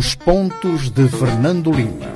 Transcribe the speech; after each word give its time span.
Os 0.00 0.14
pontos 0.14 0.88
de 0.88 1.06
Fernando 1.08 1.70
Lima. 1.70 2.06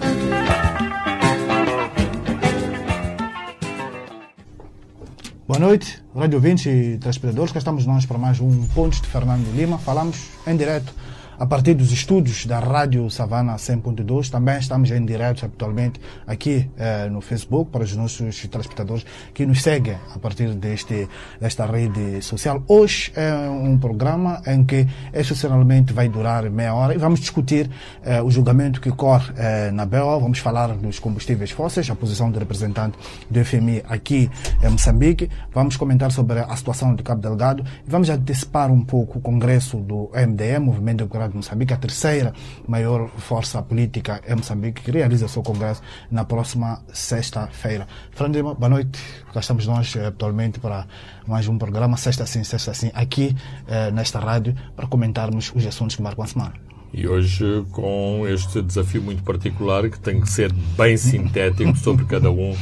Boa 5.47 5.59
noite, 5.59 6.03
rádio 6.17 6.37
ouvintes 6.37 6.65
e 6.65 6.97
telespectadores. 6.97 7.53
Cá 7.53 7.59
estamos 7.59 7.85
nós 7.85 8.07
para 8.07 8.17
mais 8.17 8.41
um 8.41 8.67
Pontos 8.69 9.03
de 9.03 9.09
Fernando 9.09 9.55
Lima. 9.55 9.77
Falamos 9.77 10.31
em 10.47 10.57
direto 10.57 10.95
a 11.39 11.47
partir 11.47 11.75
dos 11.75 11.91
estúdios 11.91 12.47
da 12.47 12.59
Rádio 12.59 13.09
Savana 13.11 13.57
100.2. 13.57 14.31
Também 14.31 14.59
estamos 14.59 14.91
em 14.91 15.05
direto 15.05 15.45
habitualmente 15.45 16.01
aqui 16.27 16.71
eh, 16.77 17.09
no 17.09 17.21
Facebook 17.21 17.71
para 17.71 17.83
os 17.83 17.95
nossos 17.97 18.47
telespectadores 18.47 19.05
que 19.33 19.45
nos 19.45 19.63
seguem 19.63 19.97
a 20.15 20.19
partir 20.19 20.55
deste, 20.55 21.09
desta 21.41 21.67
rede 21.67 22.23
social. 22.23 22.63
Hoje 22.69 23.13
é 23.17 23.33
um 23.49 23.77
programa 23.79 24.43
em 24.47 24.65
que 24.65 24.87
excepcionalmente 25.13 25.93
vai 25.93 26.09
durar 26.09 26.49
meia 26.51 26.75
hora 26.75 26.95
e 26.95 26.99
vamos 26.99 27.21
discutir 27.21 27.71
eh, 28.03 28.23
o 28.23 28.31
julgamento 28.31 28.81
que 28.81 28.91
corre 28.91 29.33
eh, 29.37 29.71
na 29.73 29.85
BO. 29.85 30.21
Vamos 30.21 30.39
falar 30.39 30.69
dos 30.69 30.99
combustíveis 30.99 31.51
fósseis, 31.51 31.91
a 31.91 31.97
posição 31.97 32.31
do 32.31 32.39
representante 32.39 32.97
do 33.29 33.45
FMI 33.45 33.83
aqui 33.89 34.31
em 34.63 34.69
Moçambique. 34.69 35.29
Vamos 35.53 35.77
comentar 35.77 36.13
sobre 36.13 36.39
a 36.39 36.57
situação 36.57 36.95
de 36.95 37.03
Cabo 37.03 37.21
Delgado 37.21 37.65
e 37.87 37.91
vamos 37.91 38.09
antecipar 38.09 38.71
um 38.71 38.85
pouco 38.85 39.19
o 39.19 39.21
congresso 39.21 39.79
do 39.79 40.11
MDM, 40.15 40.61
Movimento 40.61 40.99
Democrático 40.99 41.24
de 41.29 41.37
Moçambique, 41.37 41.73
a 41.73 41.77
terceira 41.77 42.33
maior 42.67 43.09
força 43.09 43.63
política 43.63 44.21
em 44.27 44.35
Moçambique, 44.35 44.83
que 44.83 44.91
realiza 44.91 45.27
o 45.27 45.29
seu 45.29 45.43
congresso 45.43 45.83
na 46.11 46.25
próxima 46.25 46.83
sexta-feira. 46.93 47.87
Fernando 48.11 48.37
Lima, 48.37 48.55
boa 48.55 48.69
noite. 48.69 48.99
Cá 49.33 49.41
estamos 49.41 49.67
nós 49.67 49.95
eh, 49.97 50.07
atualmente 50.07 50.61
para 50.61 50.87
mais 51.27 51.49
um 51.49 51.59
programa, 51.59 51.97
sexta 51.97 52.27
sim, 52.27 52.45
sexta 52.45 52.75
sim, 52.75 52.91
aqui 52.95 53.37
eh, 53.67 53.91
nesta 53.91 54.19
rádio, 54.19 54.55
para 54.77 54.87
comentarmos 54.87 55.53
os 55.55 55.67
assuntos 55.67 55.97
que 55.97 56.03
marcam 56.03 56.25
a 56.25 56.27
semana. 56.27 56.53
E 56.93 57.09
hoje 57.09 57.67
com 57.73 58.25
este 58.29 58.63
desafio 58.63 59.03
muito 59.03 59.25
particular 59.25 59.91
que 59.91 59.99
tem 59.99 60.21
que 60.21 60.31
ser 60.31 60.53
bem 60.53 60.97
sintético 60.97 61.77
sobre 61.77 62.05
cada 62.05 62.31
um 62.31 62.55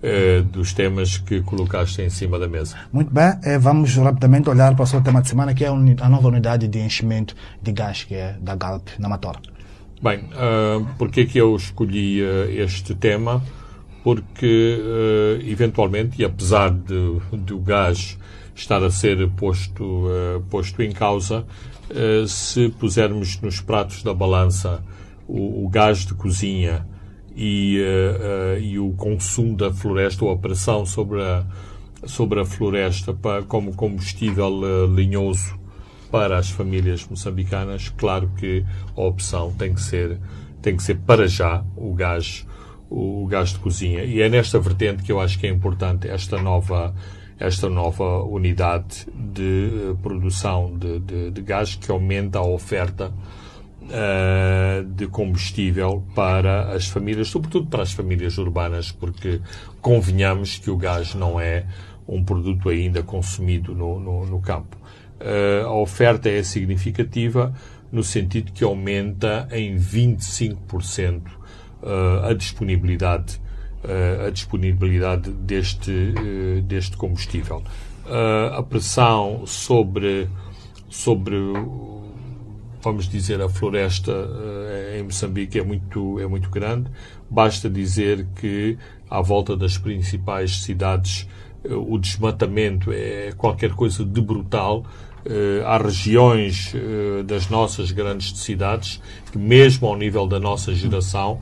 eh, 0.00 0.42
dos 0.42 0.72
temas 0.72 1.18
que 1.18 1.40
colocaste 1.40 2.02
em 2.02 2.10
cima 2.10 2.38
da 2.38 2.46
mesa. 2.46 2.76
Muito 2.92 3.12
bem, 3.12 3.32
eh, 3.42 3.58
vamos 3.58 3.96
rapidamente 3.96 4.48
olhar 4.48 4.74
para 4.74 4.84
o 4.84 4.86
seu 4.86 5.00
tema 5.00 5.20
de 5.20 5.28
semana, 5.28 5.52
que 5.54 5.64
é 5.64 5.68
a, 5.68 6.08
nova 6.08 6.28
unidade 6.28 6.68
de 6.68 6.78
enchimento 6.78 7.34
de 7.60 7.72
gás, 7.72 8.04
que 8.04 8.14
é 8.14 8.36
da 8.40 8.54
Galp, 8.54 8.88
na 8.98 9.08
Matora. 9.08 9.40
Bem, 10.00 10.20
uh, 10.20 10.86
porque 10.96 11.22
é 11.22 11.26
que 11.26 11.38
eu 11.38 11.56
escolhi 11.56 12.22
uh, 12.22 12.48
este 12.48 12.94
tema? 12.94 13.42
Porque, 14.04 14.78
uh, 14.80 15.42
eventualmente, 15.44 16.22
e 16.22 16.24
apesar 16.24 16.70
de, 16.70 17.18
de 17.32 17.52
o 17.52 17.58
gás 17.58 18.16
estar 18.54 18.82
a 18.84 18.90
ser 18.92 19.28
posto, 19.30 19.82
uh, 19.82 20.40
posto 20.48 20.80
em 20.80 20.92
causa, 20.92 21.44
se 22.28 22.68
pusermos 22.68 23.40
nos 23.40 23.62
pratos 23.62 24.02
da 24.02 24.12
balança 24.12 24.84
o, 25.26 25.64
o 25.64 25.68
gás 25.70 26.04
de 26.04 26.12
cozinha 26.12 26.84
e, 27.40 27.80
uh, 27.80 28.58
e 28.58 28.80
o 28.80 28.90
consumo 28.94 29.56
da 29.56 29.72
floresta 29.72 30.24
ou 30.24 30.32
a 30.32 30.36
pressão 30.36 30.84
sobre 30.84 31.22
a, 31.22 31.46
sobre 32.04 32.40
a 32.40 32.44
floresta 32.44 33.14
para, 33.14 33.44
como 33.44 33.72
combustível 33.76 34.48
uh, 34.58 34.92
linhoso 34.92 35.56
para 36.10 36.36
as 36.36 36.50
famílias 36.50 37.06
moçambicanas, 37.08 37.90
claro 37.90 38.28
que 38.36 38.64
a 38.96 39.00
opção 39.02 39.52
tem 39.52 39.72
que 39.72 39.80
ser, 39.80 40.18
tem 40.60 40.76
que 40.76 40.82
ser 40.82 40.96
para 40.96 41.28
já 41.28 41.62
o 41.76 41.94
gás, 41.94 42.44
o, 42.90 43.22
o 43.22 43.26
gás 43.28 43.50
de 43.50 43.60
cozinha. 43.60 44.02
E 44.02 44.20
é 44.20 44.28
nesta 44.28 44.58
vertente 44.58 45.04
que 45.04 45.12
eu 45.12 45.20
acho 45.20 45.38
que 45.38 45.46
é 45.46 45.50
importante 45.50 46.08
esta 46.08 46.42
nova, 46.42 46.92
esta 47.38 47.70
nova 47.70 48.24
unidade 48.24 49.06
de 49.14 49.90
eh, 49.90 49.96
produção 50.02 50.76
de, 50.76 50.98
de, 50.98 51.30
de 51.30 51.42
gás 51.42 51.76
que 51.76 51.88
aumenta 51.88 52.40
a 52.40 52.46
oferta 52.46 53.12
eh, 53.90 54.84
de 54.86 55.06
combustível 55.06 56.04
para 56.14 56.72
as 56.74 56.88
famílias, 56.88 57.28
sobretudo 57.28 57.68
para 57.68 57.82
as 57.82 57.90
famílias 57.90 58.36
urbanas, 58.36 58.92
porque 58.92 59.40
convenhamos 59.80 60.58
que 60.58 60.70
o 60.70 60.76
gás 60.76 61.14
não 61.14 61.40
é 61.40 61.64
um 62.06 62.22
produto 62.22 62.68
ainda 62.68 63.02
consumido 63.02 63.74
no, 63.74 63.98
no, 63.98 64.26
no 64.26 64.40
campo. 64.40 64.76
Eh, 65.18 65.62
a 65.64 65.72
oferta 65.72 66.28
é 66.28 66.42
significativa 66.42 67.54
no 67.90 68.02
sentido 68.04 68.52
que 68.52 68.62
aumenta 68.62 69.48
em 69.50 69.78
25% 69.78 71.22
eh, 71.82 72.30
a 72.30 72.34
disponibilidade 72.34 73.40
a 74.26 74.28
disponibilidade 74.30 75.30
deste 75.30 76.12
deste 76.64 76.96
combustível. 76.96 77.62
A 78.52 78.60
pressão 78.60 79.46
sobre 79.46 80.28
sobre 80.90 81.36
vamos 82.82 83.08
dizer, 83.08 83.40
a 83.40 83.48
floresta 83.48 84.12
eh, 84.12 84.98
em 84.98 85.02
Moçambique 85.02 85.58
é 85.58 85.64
muito, 85.64 86.20
é 86.20 86.26
muito 86.26 86.48
grande. 86.50 86.90
Basta 87.28 87.68
dizer 87.68 88.26
que, 88.36 88.78
à 89.10 89.20
volta 89.20 89.56
das 89.56 89.76
principais 89.76 90.62
cidades, 90.62 91.28
eh, 91.64 91.74
o 91.74 91.98
desmatamento 91.98 92.92
é 92.92 93.32
qualquer 93.36 93.72
coisa 93.72 94.04
de 94.04 94.20
brutal. 94.20 94.84
Eh, 95.26 95.62
há 95.64 95.76
regiões 95.78 96.72
das 97.26 97.48
nossas 97.48 97.90
grandes 97.90 98.38
cidades 98.38 99.02
que, 99.32 99.38
mesmo 99.38 99.88
ao 99.88 99.96
nível 99.96 100.26
da 100.26 100.38
nossa 100.38 100.74
geração, 100.74 101.40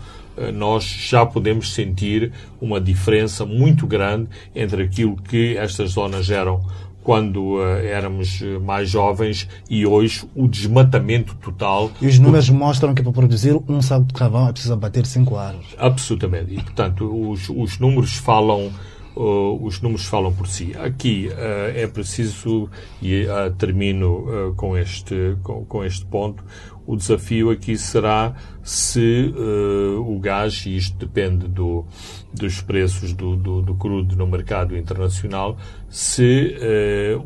nós 0.52 0.84
já 0.84 1.24
podemos 1.24 1.72
sentir 1.72 2.30
uma 2.60 2.78
diferença 2.78 3.46
muito 3.46 3.86
grande 3.86 4.28
entre 4.54 4.82
aquilo 4.82 5.16
que 5.16 5.56
estas 5.56 5.92
zonas 5.92 6.28
eram 6.28 6.62
quando 7.06 7.62
eh, 7.62 7.92
éramos 7.92 8.42
eh, 8.42 8.58
mais 8.58 8.90
jovens 8.90 9.48
e 9.70 9.86
hoje 9.86 10.28
o 10.34 10.48
desmatamento 10.48 11.36
total. 11.36 11.92
E 12.02 12.06
os 12.08 12.18
números 12.18 12.50
mostram 12.50 12.92
que 12.92 13.00
para 13.00 13.12
produzir 13.12 13.56
um 13.68 13.80
saco 13.80 14.06
de 14.06 14.12
carvão 14.12 14.48
é 14.48 14.52
preciso 14.52 14.76
bater 14.76 15.06
5 15.06 15.36
anos. 15.36 15.66
Absolutamente. 15.78 16.52
E, 16.52 16.56
portanto, 16.56 17.30
os, 17.30 17.48
os 17.48 17.78
números 17.78 18.16
falam 18.16 18.72
uh, 19.14 19.64
os 19.64 19.80
números 19.80 20.04
falam 20.04 20.32
por 20.32 20.48
si. 20.48 20.74
Aqui 20.76 21.28
uh, 21.30 21.78
é 21.78 21.86
preciso, 21.86 22.68
e 23.00 23.24
uh, 23.26 23.52
termino 23.54 24.52
com, 24.56 24.76
este, 24.76 25.36
com, 25.44 25.64
com, 25.64 25.84
este 25.84 26.04
ponto, 26.06 26.42
o 26.86 26.96
desafio 26.96 27.50
aqui 27.50 27.76
será 27.76 28.34
se 28.62 29.32
o 30.04 30.18
gás, 30.18 30.64
e 30.66 30.76
isto 30.76 30.96
depende 30.96 31.48
do, 31.48 31.84
dos 32.32 32.60
preços 32.60 33.12
do, 33.12 33.36
do, 33.36 33.62
do, 33.62 33.74
crudo 33.74 34.14
no 34.16 34.26
mercado 34.26 34.76
internacional, 34.76 35.56
se 35.88 36.56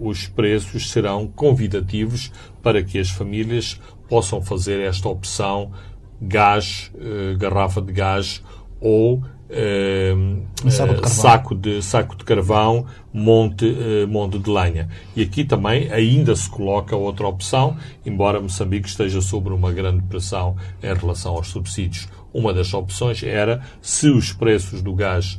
os 0.01 0.27
preços 0.27 0.91
serão 0.91 1.27
convidativos 1.27 2.33
para 2.63 2.83
que 2.83 2.99
as 2.99 3.11
famílias 3.11 3.81
possam 4.09 4.41
fazer 4.41 4.81
esta 4.81 5.09
opção 5.09 5.73
gás, 6.21 6.91
garrafa 7.39 7.81
de 7.81 7.93
gás 7.93 8.43
ou 8.81 9.23
Uh, 9.51 10.71
saco, 10.71 10.95
de 10.95 11.01
uh, 11.01 11.09
saco, 11.09 11.55
de, 11.57 11.83
saco 11.83 12.17
de 12.17 12.25
carvão, 12.25 12.87
monte, 13.13 13.65
uh, 13.67 14.07
monte 14.07 14.39
de 14.39 14.49
lenha. 14.49 14.89
E 15.17 15.23
aqui 15.23 15.45
também 15.45 15.91
ainda 15.91 16.37
se 16.37 16.49
coloca 16.49 16.95
outra 16.95 17.27
opção, 17.27 17.77
embora 18.07 18.41
Moçambique 18.41 18.89
esteja 18.89 19.21
sobre 19.21 19.53
uma 19.53 19.73
grande 19.73 20.03
pressão 20.05 20.57
em 20.81 20.95
relação 20.95 21.35
aos 21.35 21.49
subsídios. 21.49 22.09
Uma 22.33 22.55
das 22.55 22.73
opções 22.73 23.25
era, 23.25 23.61
se 23.83 24.09
os 24.09 24.33
preços 24.33 24.83
do 24.83 24.95
gás 24.95 25.39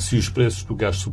se 0.00 0.16
os 0.16 0.28
preços 0.28 0.64
do 0.64 0.74
gás 0.74 1.06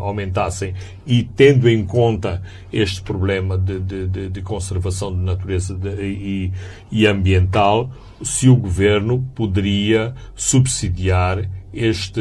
aumentassem 0.00 0.72
e 1.06 1.22
tendo 1.22 1.68
em 1.68 1.84
conta 1.84 2.40
este 2.72 3.02
problema 3.02 3.58
de, 3.58 3.78
de, 3.78 4.30
de 4.30 4.40
conservação 4.40 5.12
de 5.12 5.20
natureza 5.20 5.78
e, 6.00 6.50
e 6.90 7.06
ambiental, 7.06 7.90
se 8.22 8.48
o 8.48 8.56
governo 8.56 9.24
poderia 9.34 10.14
subsidiar 10.34 11.48
este, 11.72 12.20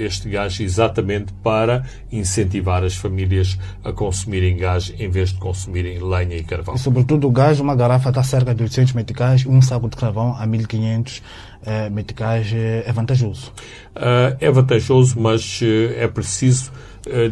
este 0.00 0.28
gás 0.30 0.58
exatamente 0.58 1.32
para 1.42 1.84
incentivar 2.10 2.82
as 2.82 2.94
famílias 2.96 3.58
a 3.84 3.92
consumirem 3.92 4.56
gás 4.56 4.92
em 4.98 5.10
vez 5.10 5.32
de 5.32 5.38
consumirem 5.38 5.98
lenha 6.02 6.36
e 6.36 6.42
carvão. 6.42 6.74
E 6.74 6.78
sobretudo 6.78 7.28
o 7.28 7.30
gás, 7.30 7.60
uma 7.60 7.76
garrafa 7.76 8.08
está 8.08 8.22
cerca 8.22 8.54
de 8.54 8.62
800 8.62 8.94
meticais, 8.94 9.44
um 9.46 9.60
saco 9.60 9.88
de 9.88 9.96
carvão 9.96 10.34
a 10.34 10.46
1500 10.46 11.22
eh, 11.66 11.90
meticais 11.90 12.50
é 12.54 12.90
vantajoso. 12.90 13.52
Uh, 13.94 14.36
é 14.40 14.50
vantajoso, 14.50 15.20
mas 15.20 15.60
é 15.96 16.08
preciso, 16.08 16.72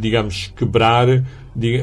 digamos, 0.00 0.52
quebrar 0.54 1.06
de, 1.58 1.82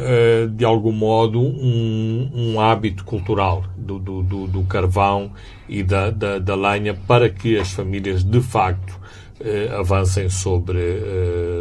de 0.56 0.64
algum 0.64 0.94
modo 0.94 1.42
um, 1.42 2.32
um 2.34 2.60
hábito 2.62 3.04
cultural 3.04 3.66
do, 3.76 4.00
do, 4.00 4.24
do, 4.24 4.48
do 4.48 4.64
carvão 4.64 5.32
e 5.68 5.84
da, 5.84 6.10
da, 6.10 6.40
da, 6.40 6.56
lenha 6.56 6.94
para 6.94 7.30
que 7.30 7.60
as 7.60 7.72
famílias 7.72 8.24
de 8.24 8.40
facto 8.40 8.98
avancem 9.78 10.30
sobre, 10.30 10.80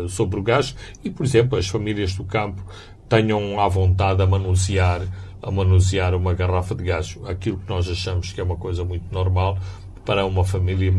sobre 0.08 0.38
o 0.38 0.42
gás 0.44 0.76
e, 1.02 1.10
por 1.10 1.26
exemplo, 1.26 1.58
as 1.58 1.66
famílias 1.66 2.14
do 2.14 2.22
campo 2.22 2.64
tenham 3.08 3.58
à 3.60 3.66
vontade 3.66 4.22
a 4.22 4.26
manusear, 4.26 5.02
a 5.42 5.50
manusear 5.50 6.14
uma 6.14 6.34
garrafa 6.34 6.74
de 6.74 6.84
gás. 6.84 7.18
Aquilo 7.26 7.58
que 7.58 7.68
nós 7.68 7.88
achamos 7.88 8.32
que 8.32 8.40
é 8.40 8.44
uma 8.44 8.56
coisa 8.56 8.84
muito 8.84 9.12
normal 9.12 9.58
para 10.04 10.24
uma 10.24 10.44
família, 10.44 10.92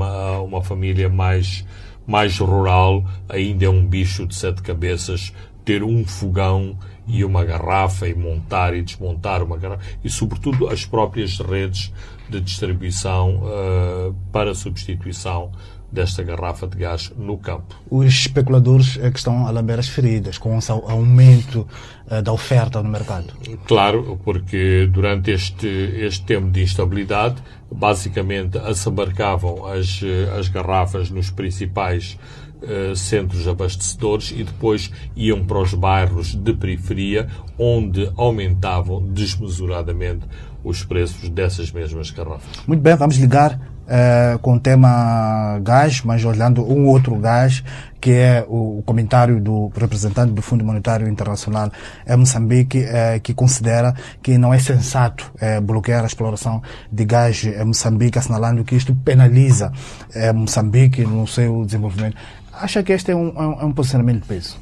uma 0.43 0.61
família 0.61 1.07
mais, 1.07 1.65
mais 2.05 2.37
rural, 2.39 3.05
ainda 3.29 3.65
é 3.65 3.69
um 3.69 3.85
bicho 3.85 4.27
de 4.27 4.35
sete 4.35 4.61
cabeças 4.61 5.31
ter 5.65 5.83
um 5.83 6.05
fogão 6.05 6.77
e 7.07 7.23
uma 7.23 7.43
garrafa 7.43 8.07
e 8.07 8.13
montar 8.13 8.75
e 8.75 8.81
desmontar 8.81 9.43
uma 9.43 9.57
garrafa 9.57 9.83
e, 10.03 10.09
sobretudo, 10.09 10.67
as 10.67 10.85
próprias 10.85 11.39
redes 11.39 11.91
de 12.29 12.41
distribuição 12.41 13.43
uh, 13.43 14.15
para 14.31 14.55
substituição 14.55 15.51
desta 15.91 16.23
garrafa 16.23 16.67
de 16.67 16.77
gás 16.77 17.11
no 17.15 17.37
campo. 17.37 17.75
Os 17.89 18.07
especuladores 18.07 18.97
é 19.01 19.09
que 19.09 19.17
estão 19.17 19.47
a 19.47 19.51
lamber 19.51 19.79
as 19.79 19.87
feridas 19.87 20.37
com 20.37 20.57
o 20.57 20.61
aumento 20.89 21.67
uh, 22.07 22.21
da 22.21 22.33
oferta 22.33 22.81
no 22.81 22.89
mercado. 22.89 23.33
Claro, 23.65 24.19
porque 24.23 24.89
durante 24.91 25.31
este, 25.31 25.67
este 25.67 26.25
tempo 26.25 26.49
de 26.49 26.63
instabilidade, 26.63 27.35
basicamente 27.71 28.57
assambarcavam 28.57 29.65
as, 29.67 30.01
as 30.37 30.47
garrafas 30.49 31.09
nos 31.09 31.29
principais 31.29 32.17
uh, 32.65 32.95
centros 32.95 33.47
abastecedores 33.47 34.31
e 34.31 34.43
depois 34.43 34.91
iam 35.15 35.45
para 35.45 35.59
os 35.59 35.73
bairros 35.73 36.35
de 36.35 36.53
periferia, 36.53 37.27
onde 37.57 38.11
aumentavam 38.17 39.01
desmesuradamente 39.01 40.25
os 40.63 40.83
preços 40.83 41.29
dessas 41.29 41.71
mesmas 41.71 42.09
garrafas. 42.09 42.65
Muito 42.67 42.81
bem, 42.81 42.95
vamos 42.95 43.17
ligar 43.17 43.59
uh, 43.85 44.39
com 44.39 44.55
o 44.55 44.59
tema 44.59 45.59
gás, 45.61 46.01
mas 46.01 46.23
olhando 46.25 46.63
um 46.63 46.87
outro 46.87 47.15
gás, 47.17 47.63
que 48.01 48.11
é 48.11 48.45
o 48.47 48.83
comentário 48.85 49.39
do 49.39 49.71
representante 49.75 50.31
do 50.33 50.41
Fundo 50.41 50.63
Monetário 50.63 51.07
Internacional 51.07 51.71
em 52.07 52.17
Moçambique, 52.17 52.79
uh, 52.79 53.19
que 53.21 53.33
considera 53.33 53.93
que 54.21 54.37
não 54.37 54.53
é 54.53 54.59
sensato 54.59 55.31
uh, 55.35 55.61
bloquear 55.61 56.03
a 56.03 56.07
exploração 56.07 56.61
de 56.91 57.05
gás 57.05 57.43
em 57.43 57.63
Moçambique, 57.63 58.17
assinalando 58.17 58.63
que 58.63 58.75
isto 58.75 58.95
penaliza 58.95 59.71
Moçambique 60.33 61.03
no 61.03 61.27
seu 61.27 61.65
desenvolvimento. 61.65 62.15
Acha 62.59 62.83
que 62.83 62.93
este 62.93 63.11
é 63.11 63.15
um, 63.15 63.29
é 63.59 63.65
um 63.65 63.71
posicionamento 63.71 64.21
de 64.21 64.27
peso? 64.27 64.57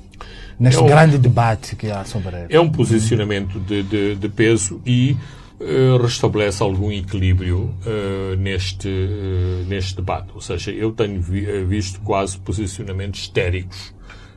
Neste 0.60 0.80
é 0.80 0.84
um, 0.84 0.88
grande 0.88 1.18
debate 1.18 1.76
que 1.76 1.90
há 1.90 2.04
sobre 2.06 2.36
ele. 2.36 2.48
É 2.50 2.60
um 2.60 2.70
posicionamento 2.70 3.60
de, 3.60 3.84
de, 3.84 4.16
de 4.16 4.30
peso 4.30 4.82
e 4.86 5.18
eh, 5.60 5.98
restabelece 6.02 6.62
algum 6.62 6.92
equilíbrio 6.92 7.74
uh, 7.86 8.36
neste, 8.38 8.90
uh, 8.90 9.66
neste 9.68 9.96
debate. 9.96 10.30
Ou 10.34 10.42
seja, 10.42 10.72
eu 10.72 10.92
tenho 10.92 11.22
vi, 11.22 11.64
visto 11.66 12.02
quase 12.02 12.38
posicionamentos 12.38 13.22
histéricos 13.22 13.94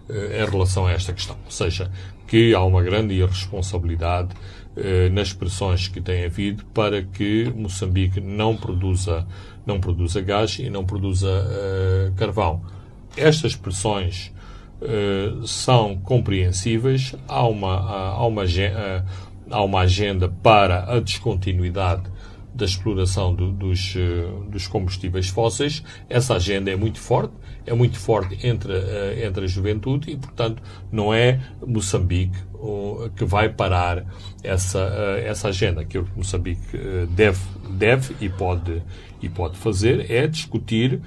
em 0.09 0.49
relação 0.49 0.87
a 0.87 0.93
esta 0.93 1.13
questão. 1.13 1.37
Ou 1.45 1.51
seja, 1.51 1.91
que 2.29 2.55
há 2.55 2.63
uma 2.63 2.81
grande 2.81 3.13
irresponsabilidade 3.15 4.29
nas 5.11 5.33
pressões 5.33 5.89
que 5.89 6.01
tem 6.01 6.25
havido 6.25 6.65
para 6.67 7.03
que 7.03 7.53
Moçambique 7.57 8.21
não 8.21 8.57
produza, 8.57 9.27
não 9.67 9.81
produza 9.81 10.21
gás 10.21 10.59
e 10.61 10.71
não 10.71 10.85
produza 10.85 11.45
carvão. 12.15 12.63
Estas 13.17 13.57
pressões 13.57 14.33
são 15.47 15.97
compreensíveis. 15.97 17.15
Há 17.27 17.47
uma, 17.47 17.75
há 17.79 18.27
uma, 18.27 18.43
há 19.51 19.63
uma 19.63 19.81
agenda 19.81 20.29
para 20.29 20.93
a 20.93 21.01
descontinuidade 21.01 22.11
da 22.57 22.65
exploração 22.65 23.35
do, 23.35 23.53
dos, 23.53 23.95
eh, 23.97 24.49
dos 24.49 24.67
combustíveis 24.67 25.29
fósseis. 25.29 25.85
Essa 26.09 26.37
agenda 26.37 26.71
é 26.71 26.77
muito 26.77 26.99
forte, 26.99 27.35
é 27.67 27.75
muito 27.75 27.99
forte 27.99 28.39
entre, 28.47 28.73
uh, 28.73 29.25
entre 29.27 29.45
a 29.45 29.47
juventude 29.47 30.11
e, 30.11 30.17
portanto, 30.17 30.63
não 30.91 31.13
é 31.13 31.39
Moçambique 31.67 32.39
uh, 32.55 33.11
que 33.15 33.27
vai 33.27 33.51
parar 33.51 34.07
essa, 34.43 34.79
uh, 34.79 35.19
essa 35.19 35.49
agenda. 35.49 35.83
Aquilo 35.83 36.07
que 36.07 36.17
Moçambique 36.17 36.79
deve, 37.11 37.41
deve 37.73 38.17
e 38.21 38.29
pode, 38.31 38.83
e 39.27 39.29
pode 39.29 39.57
fazer 39.59 40.11
é 40.11 40.27
discutir 40.27 41.01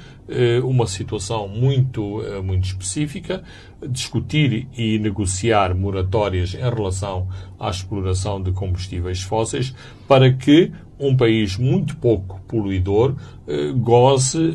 uma 0.64 0.86
situação 0.86 1.48
muito, 1.48 2.22
muito 2.44 2.66
específica, 2.66 3.42
discutir 3.90 4.68
e 4.78 5.00
negociar 5.00 5.74
moratórias 5.74 6.54
em 6.54 6.60
relação 6.60 7.28
à 7.60 7.70
exploração 7.70 8.40
de 8.42 8.52
combustíveis 8.52 9.24
fósseis 9.24 9.74
para 10.08 10.32
que 10.32 10.72
um 11.00 11.18
país 11.18 11.58
muito 11.58 11.98
pouco 11.98 12.40
poluidor 12.48 13.16
goze 13.82 14.54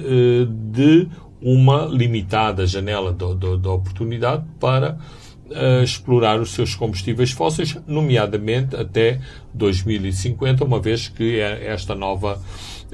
de 0.72 1.08
uma 1.44 1.84
limitada 1.84 2.66
janela 2.66 3.12
de, 3.12 3.68
oportunidade 3.68 4.44
para 4.58 4.96
uh, 5.50 5.82
explorar 5.82 6.40
os 6.40 6.52
seus 6.52 6.74
combustíveis 6.74 7.32
fósseis, 7.32 7.76
nomeadamente 7.86 8.74
até 8.74 9.20
2050, 9.52 10.64
uma 10.64 10.80
vez 10.80 11.08
que 11.08 11.38
é 11.38 11.66
esta 11.66 11.94
nova 11.94 12.40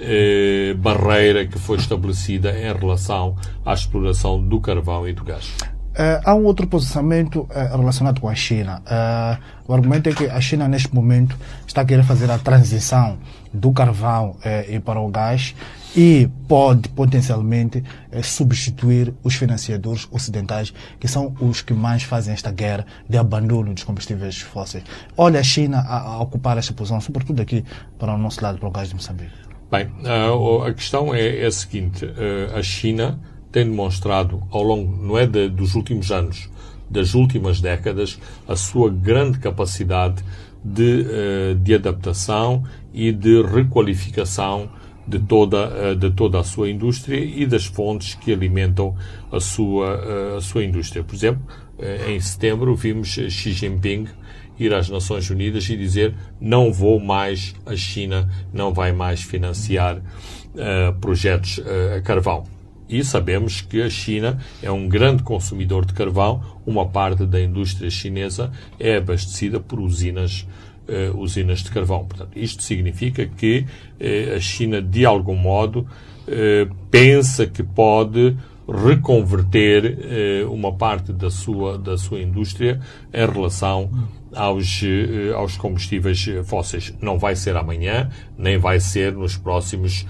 uh, 0.00 0.78
barreira 0.78 1.46
que 1.46 1.58
foi 1.58 1.76
estabelecida 1.78 2.50
em 2.58 2.72
relação 2.72 3.36
à 3.64 3.72
exploração 3.72 4.42
do 4.42 4.60
carvão 4.60 5.06
e 5.06 5.12
do 5.12 5.24
gás. 5.24 5.52
Uh, 5.90 6.22
há 6.24 6.34
um 6.34 6.44
outro 6.44 6.66
posicionamento 6.66 7.40
uh, 7.40 7.76
relacionado 7.76 8.20
com 8.20 8.28
a 8.28 8.34
China. 8.34 8.80
Uh, 8.86 9.42
o 9.68 9.74
argumento 9.74 10.08
é 10.08 10.12
que 10.12 10.26
a 10.26 10.40
China, 10.40 10.68
neste 10.68 10.94
momento, 10.94 11.36
está 11.66 11.82
a 11.82 11.84
querer 11.84 12.04
fazer 12.04 12.30
a 12.30 12.38
transição 12.38 13.18
do 13.52 13.72
carvão 13.72 14.36
e 14.68 14.78
para 14.78 15.00
o 15.00 15.08
gás 15.08 15.56
e 15.96 16.28
pode 16.46 16.88
potencialmente 16.90 17.82
eh, 18.12 18.22
substituir 18.22 19.12
os 19.24 19.34
financiadores 19.34 20.06
ocidentais, 20.10 20.72
que 20.98 21.08
são 21.08 21.34
os 21.40 21.62
que 21.62 21.72
mais 21.72 22.04
fazem 22.04 22.32
esta 22.32 22.50
guerra 22.52 22.86
de 23.08 23.18
abandono 23.18 23.74
dos 23.74 23.82
combustíveis 23.82 24.40
fósseis. 24.40 24.84
Olha 25.16 25.40
a 25.40 25.42
China 25.42 25.80
a, 25.80 25.98
a 25.98 26.20
ocupar 26.20 26.58
esta 26.58 26.72
posição, 26.72 27.00
sobretudo 27.00 27.42
aqui 27.42 27.64
para 27.98 28.14
o 28.14 28.18
nosso 28.18 28.42
lado, 28.42 28.58
para 28.58 28.68
o 28.68 28.70
gás 28.70 28.88
de 28.88 28.94
Moçambique. 28.94 29.49
Bem, 29.70 29.88
a, 30.04 30.66
a 30.68 30.74
questão 30.74 31.14
é, 31.14 31.42
é, 31.42 31.46
a 31.46 31.50
seguinte: 31.52 32.04
eh, 32.04 32.50
a 32.52 32.60
China 32.60 33.20
tem 33.52 33.64
demonstrado 33.64 34.42
ao 34.50 34.64
longo, 34.64 35.00
não 35.00 35.16
é 35.16 35.26
de, 35.26 35.48
dos 35.48 35.76
últimos 35.76 36.10
anos, 36.10 36.50
das 36.90 37.14
últimas 37.14 37.60
décadas, 37.60 38.18
a 38.48 38.56
sua 38.56 38.90
grande 38.90 39.38
capacidade 39.38 40.24
de, 40.64 41.06
eh, 41.08 41.54
de 41.54 41.72
adaptação 41.72 42.64
e 42.92 43.12
de 43.12 43.42
requalificação 43.42 44.68
de 45.06 45.20
toda, 45.20 45.94
de 45.94 46.10
toda 46.10 46.40
a 46.40 46.44
sua 46.44 46.68
indústria 46.68 47.18
e 47.18 47.46
das 47.46 47.66
fontes 47.66 48.14
que 48.14 48.32
alimentam 48.32 48.94
a 49.32 49.40
sua, 49.40 50.36
a 50.36 50.40
sua 50.40 50.62
indústria. 50.62 51.02
Por 51.02 51.16
exemplo, 51.16 51.42
em 52.06 52.20
setembro 52.20 52.76
vimos 52.76 53.08
Xi 53.08 53.52
Jinping 53.52 54.06
ir 54.60 54.72
às 54.74 54.88
Nações 54.88 55.28
Unidas 55.30 55.68
e 55.68 55.76
dizer 55.76 56.14
não 56.40 56.72
vou 56.72 57.00
mais, 57.00 57.54
a 57.66 57.74
China 57.74 58.28
não 58.52 58.72
vai 58.72 58.92
mais 58.92 59.22
financiar 59.22 59.96
uh, 59.96 60.98
projetos 61.00 61.58
uh, 61.58 61.96
a 61.98 62.00
carvão. 62.00 62.44
E 62.88 63.04
sabemos 63.04 63.60
que 63.60 63.80
a 63.80 63.88
China 63.88 64.38
é 64.60 64.70
um 64.70 64.88
grande 64.88 65.22
consumidor 65.22 65.86
de 65.86 65.94
carvão, 65.94 66.42
uma 66.66 66.86
parte 66.88 67.24
da 67.24 67.40
indústria 67.40 67.88
chinesa 67.88 68.50
é 68.80 68.96
abastecida 68.96 69.60
por 69.60 69.78
usinas 69.80 70.44
uh, 70.90 71.16
usinas 71.18 71.60
de 71.60 71.70
carvão. 71.70 72.04
Portanto, 72.04 72.36
isto 72.36 72.62
significa 72.62 73.24
que 73.26 73.64
uh, 74.00 74.36
a 74.36 74.40
China, 74.40 74.82
de 74.82 75.06
algum 75.06 75.36
modo, 75.36 75.86
uh, 76.26 76.74
pensa 76.90 77.46
que 77.46 77.62
pode 77.62 78.36
reconverter 78.68 80.46
uma 80.48 80.72
parte 80.72 81.12
da 81.12 81.28
sua, 81.28 81.76
da 81.76 81.98
sua 81.98 82.20
indústria 82.20 82.80
em 83.12 83.26
relação 83.26 83.90
aos, 84.34 84.82
aos 85.36 85.56
combustíveis 85.56 86.26
fósseis. 86.44 86.94
Não 87.00 87.18
vai 87.18 87.34
ser 87.36 87.56
amanhã, 87.56 88.10
nem 88.36 88.58
vai 88.58 88.80
ser 88.80 89.12
nos 89.12 89.36
próximos 89.36 90.06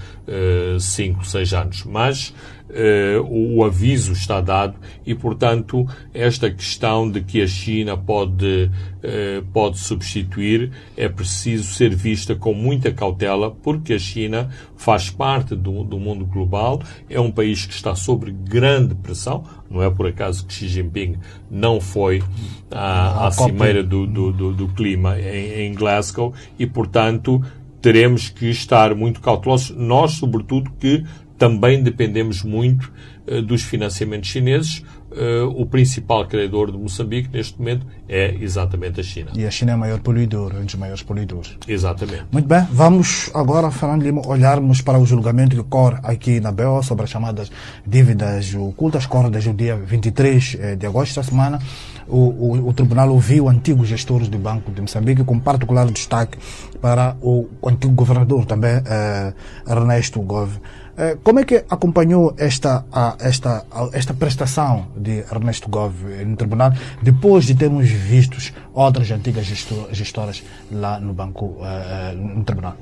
5, 0.78 1.26
6 1.26 1.54
anos. 1.54 1.84
Mas 1.84 2.34
uh, 2.70 3.56
o 3.56 3.64
aviso 3.64 4.12
está 4.12 4.40
dado 4.40 4.74
e, 5.04 5.14
portanto, 5.14 5.86
esta 6.14 6.50
questão 6.50 7.10
de 7.10 7.20
que 7.20 7.42
a 7.42 7.46
China 7.46 7.96
pode, 7.96 8.70
uh, 9.02 9.44
pode 9.52 9.78
substituir 9.78 10.70
é 10.96 11.08
preciso 11.08 11.74
ser 11.74 11.94
vista 11.94 12.34
com 12.34 12.54
muita 12.54 12.92
cautela, 12.92 13.50
porque 13.50 13.94
a 13.94 13.98
China 13.98 14.48
faz 14.76 15.10
parte 15.10 15.54
do, 15.54 15.84
do 15.84 15.98
mundo 15.98 16.24
global, 16.24 16.82
é 17.08 17.20
um 17.20 17.30
país 17.30 17.66
que 17.66 17.74
está 17.74 17.94
sob 17.94 18.30
grande 18.30 18.94
pressão, 18.94 19.44
não 19.70 19.82
é 19.82 19.90
por 19.90 20.06
acaso 20.06 20.46
que 20.46 20.52
Xi 20.52 20.68
Jinping 20.68 21.16
não 21.50 21.80
foi 21.80 22.22
à, 22.70 23.26
à 23.26 23.30
cimeira 23.30 23.82
do, 23.84 24.06
do, 24.06 24.32
do, 24.32 24.52
do 24.52 24.68
clima 24.68 25.20
em, 25.20 25.66
em 25.66 25.74
Glasgow 25.74 26.32
e, 26.58 26.66
portanto, 26.66 27.42
teremos 27.80 28.28
que 28.28 28.46
estar 28.50 28.94
muito 28.94 29.20
cautelosos, 29.20 29.70
nós, 29.76 30.12
sobretudo, 30.12 30.70
que 30.78 31.04
também 31.38 31.82
dependemos 31.82 32.42
muito 32.42 32.92
uh, 33.26 33.40
dos 33.40 33.62
financiamentos 33.62 34.28
chineses. 34.28 34.84
Uh, 35.10 35.48
o 35.60 35.66
principal 35.66 36.24
credor 36.26 36.70
de 36.70 36.78
Moçambique 36.78 37.28
neste 37.32 37.58
momento 37.58 37.84
é 38.08 38.34
exatamente 38.40 39.00
a 39.00 39.02
China. 39.02 39.32
E 39.34 39.44
a 39.44 39.50
China 39.50 39.72
é 39.72 39.74
o 39.74 39.78
maior 39.78 39.98
poluidor, 40.00 40.54
um 40.54 40.64
dos 40.64 40.76
maiores 40.76 41.02
poluidores. 41.02 41.56
Exatamente. 41.66 42.26
Muito 42.30 42.46
bem, 42.46 42.64
vamos 42.70 43.28
agora, 43.34 43.70
Fernando 43.72 44.02
Lima, 44.02 44.22
olharmos 44.26 44.80
para 44.80 44.98
o 44.98 45.04
julgamento 45.04 45.56
que 45.56 45.60
ocorre 45.60 45.98
aqui 46.04 46.38
na 46.38 46.52
BO 46.52 46.80
sobre 46.82 47.04
as 47.04 47.10
chamadas 47.10 47.50
dívidas 47.84 48.54
ocultas, 48.54 49.04
ocorre 49.06 49.30
desde 49.30 49.50
o 49.50 49.54
dia 49.54 49.76
23 49.76 50.56
eh, 50.60 50.76
de 50.76 50.86
agosto 50.86 51.16
da 51.16 51.22
semana. 51.22 51.58
O, 52.06 52.16
o, 52.16 52.68
o, 52.68 52.72
Tribunal 52.72 53.10
ouviu 53.10 53.48
antigos 53.48 53.88
gestores 53.88 54.28
do 54.28 54.38
Banco 54.38 54.72
de 54.72 54.80
Moçambique, 54.80 55.22
com 55.22 55.38
particular 55.38 55.86
destaque 55.90 56.38
para 56.80 57.16
o, 57.20 57.48
o 57.60 57.68
antigo 57.68 57.94
governador 57.94 58.44
também, 58.46 58.82
eh, 58.84 59.32
Ernesto 59.68 60.20
Gove. 60.20 60.58
Eh, 61.00 61.16
como 61.22 61.40
é 61.40 61.44
que 61.44 61.64
acompanhou 61.70 62.34
esta, 62.36 62.84
esta, 63.20 63.64
esta 63.94 64.12
prestação 64.12 64.88
de 64.94 65.20
Ernesto 65.32 65.70
Gov 65.70 65.94
no 66.26 66.36
tribunal, 66.36 66.74
depois 67.00 67.46
de 67.46 67.54
termos 67.54 67.88
visto 67.88 68.36
outras 68.74 69.10
antigas 69.10 69.46
gestoras 69.92 70.44
lá 70.70 71.00
no 71.00 71.14
banco, 71.14 71.56
uh, 71.56 72.14
no 72.14 72.44
tribunal? 72.44 72.76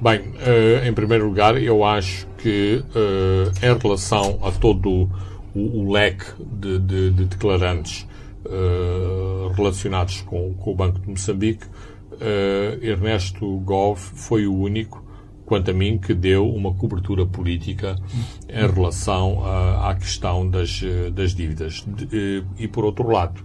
Bem, 0.00 0.32
em 0.84 0.92
primeiro 0.94 1.26
lugar, 1.26 1.62
eu 1.62 1.84
acho 1.84 2.26
que 2.38 2.82
em 3.62 3.78
relação 3.80 4.40
a 4.42 4.50
todo 4.50 5.08
o, 5.54 5.92
leque 5.92 6.24
de, 6.40 6.78
de, 6.80 7.10
de 7.12 7.24
declarantes 7.26 8.04
relacionados 9.54 10.22
com, 10.22 10.54
com, 10.54 10.72
o 10.72 10.74
Banco 10.74 10.98
de 10.98 11.08
Moçambique, 11.08 11.66
Ernesto 12.82 13.46
Gov 13.58 13.96
foi 13.96 14.48
o 14.48 14.56
único 14.56 15.05
quanto 15.46 15.70
a 15.70 15.74
mim, 15.74 15.96
que 15.96 16.12
deu 16.12 16.52
uma 16.52 16.74
cobertura 16.74 17.24
política 17.24 17.96
em 18.48 18.66
relação 18.66 19.44
à, 19.46 19.90
à 19.90 19.94
questão 19.94 20.46
das, 20.46 20.82
das 21.14 21.34
dívidas. 21.34 21.84
De, 21.86 22.42
e, 22.58 22.68
por 22.68 22.84
outro 22.84 23.08
lado, 23.08 23.40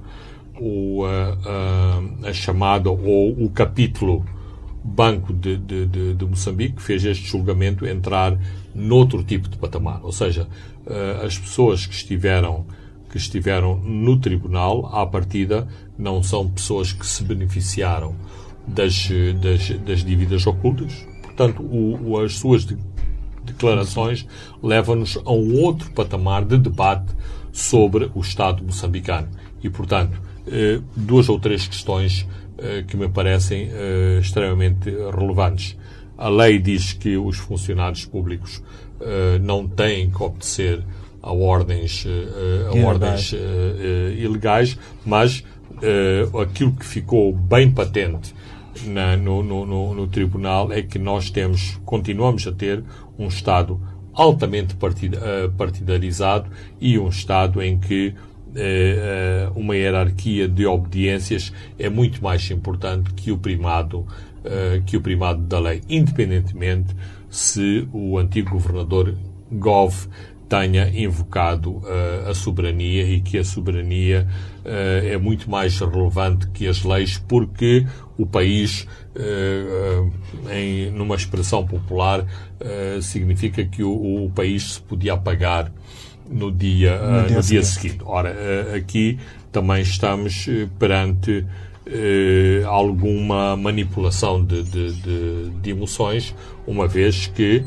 o, 0.59 1.05
a, 1.05 2.27
a, 2.27 2.33
chamada 2.33 2.89
ou 2.89 3.31
o 3.31 3.49
capítulo 3.49 4.25
Banco 4.83 5.31
de, 5.31 5.57
de, 5.57 6.13
de, 6.15 6.25
Moçambique 6.25 6.81
fez 6.81 7.05
este 7.05 7.27
julgamento 7.27 7.85
entrar 7.85 8.35
noutro 8.73 9.23
tipo 9.23 9.47
de 9.47 9.55
patamar. 9.55 10.03
Ou 10.03 10.11
seja, 10.11 10.47
as 11.23 11.37
pessoas 11.37 11.85
que 11.85 11.93
estiveram, 11.93 12.65
que 13.07 13.17
estiveram 13.17 13.77
no 13.77 14.17
tribunal, 14.17 14.87
à 14.87 15.05
partida, 15.05 15.67
não 15.95 16.23
são 16.23 16.49
pessoas 16.49 16.91
que 16.91 17.05
se 17.05 17.23
beneficiaram 17.23 18.15
das, 18.67 19.07
das, 19.39 19.69
das 19.81 20.03
dívidas 20.03 20.47
ocultas, 20.47 21.05
Portanto, 21.35 21.63
o, 21.63 22.19
as 22.19 22.37
suas 22.37 22.65
de, 22.65 22.77
declarações 23.43 24.25
levam-nos 24.61 25.17
a 25.17 25.31
um 25.31 25.61
outro 25.61 25.91
patamar 25.91 26.45
de 26.45 26.57
debate 26.57 27.13
sobre 27.51 28.09
o 28.13 28.21
Estado 28.21 28.63
moçambicano. 28.63 29.27
E, 29.63 29.69
portanto, 29.69 30.19
eh, 30.47 30.79
duas 30.95 31.29
ou 31.29 31.39
três 31.39 31.67
questões 31.67 32.27
eh, 32.57 32.83
que 32.87 32.95
me 32.97 33.09
parecem 33.09 33.69
eh, 33.71 34.19
extremamente 34.21 34.89
relevantes. 34.89 35.77
A 36.17 36.29
lei 36.29 36.59
diz 36.59 36.93
que 36.93 37.17
os 37.17 37.37
funcionários 37.37 38.05
públicos 38.05 38.61
não 39.41 39.67
têm 39.67 40.11
que 40.11 40.21
obedecer 40.21 40.83
a 41.23 41.33
ordens, 41.33 42.05
a 42.05 42.77
ilegais. 42.77 42.85
ordens 42.85 43.33
ilegais, 44.19 44.79
mas 45.03 45.43
aquilo 46.39 46.73
que 46.73 46.85
ficou 46.85 47.33
bem 47.33 47.71
patente 47.71 48.35
na, 48.85 49.15
no, 49.17 49.43
no, 49.43 49.93
no, 49.93 50.07
tribunal 50.07 50.71
é 50.71 50.81
que 50.81 50.97
nós 50.97 51.29
temos, 51.29 51.79
continuamos 51.85 52.47
a 52.47 52.51
ter 52.51 52.83
um 53.17 53.27
Estado 53.27 53.79
altamente 54.13 54.75
eh, 54.75 55.49
partidarizado 55.57 56.49
e 56.79 56.97
um 56.97 57.09
Estado 57.09 57.61
em 57.61 57.77
que 57.77 58.13
eh, 58.55 59.45
eh, 59.45 59.51
uma 59.55 59.75
hierarquia 59.75 60.47
de 60.47 60.65
obediências 60.65 61.53
é 61.77 61.89
muito 61.89 62.23
mais 62.23 62.49
importante 62.51 63.13
que 63.13 63.31
o 63.31 63.37
primado 63.37 64.05
que 64.87 64.97
o 64.97 65.01
primado 65.01 65.43
da 65.43 65.59
lei, 65.59 65.83
independentemente 65.87 66.95
se 67.29 67.87
o 67.93 68.17
antigo 68.17 68.49
governador 68.49 69.15
Gove 69.51 70.07
tenha 70.51 70.89
invocado 70.89 71.77
uh, 71.77 72.29
a 72.29 72.33
soberania 72.33 73.03
e 73.03 73.21
que 73.21 73.37
a 73.37 73.43
soberania 73.43 74.27
uh, 74.65 75.07
é 75.07 75.17
muito 75.17 75.49
mais 75.49 75.79
relevante 75.79 76.45
que 76.49 76.67
as 76.67 76.83
leis 76.83 77.17
porque 77.17 77.87
o 78.17 78.25
país, 78.25 78.85
uh, 79.15 80.11
em, 80.51 80.91
numa 80.91 81.15
expressão 81.15 81.65
popular, 81.65 82.25
significa 83.01 83.63
que 83.63 83.81
o, 83.81 84.25
o, 84.25 84.29
país 84.29 84.73
se 84.73 84.81
podia 84.81 85.13
apagar 85.13 85.71
no 86.29 86.51
dia, 86.51 86.99
no 86.99 87.27
dia, 87.27 87.37
no 87.37 87.41
dia 87.41 87.63
seguinte. 87.63 87.99
Ora, 88.05 88.35
aqui 88.75 89.17
também 89.51 89.81
estamos 89.81 90.47
perante 90.77 91.43
alguma 92.67 93.57
manipulação 93.57 94.45
de, 94.45 94.61
de, 94.61 94.93
de, 94.93 95.49
de 95.59 95.69
emoções, 95.71 96.35
uma 96.67 96.87
vez 96.87 97.25
que 97.25 97.65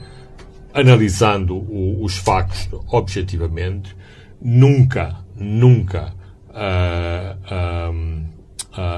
analisando 0.74 1.56
o, 1.56 2.02
os 2.02 2.18
factos 2.18 2.68
objetivamente, 2.88 3.96
nunca, 4.42 5.16
nunca 5.36 6.12
uh, 6.50 7.54
uh, 7.54 8.24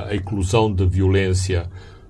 a 0.08 0.16
inclusão 0.16 0.72
de 0.72 0.86
violência 0.86 1.68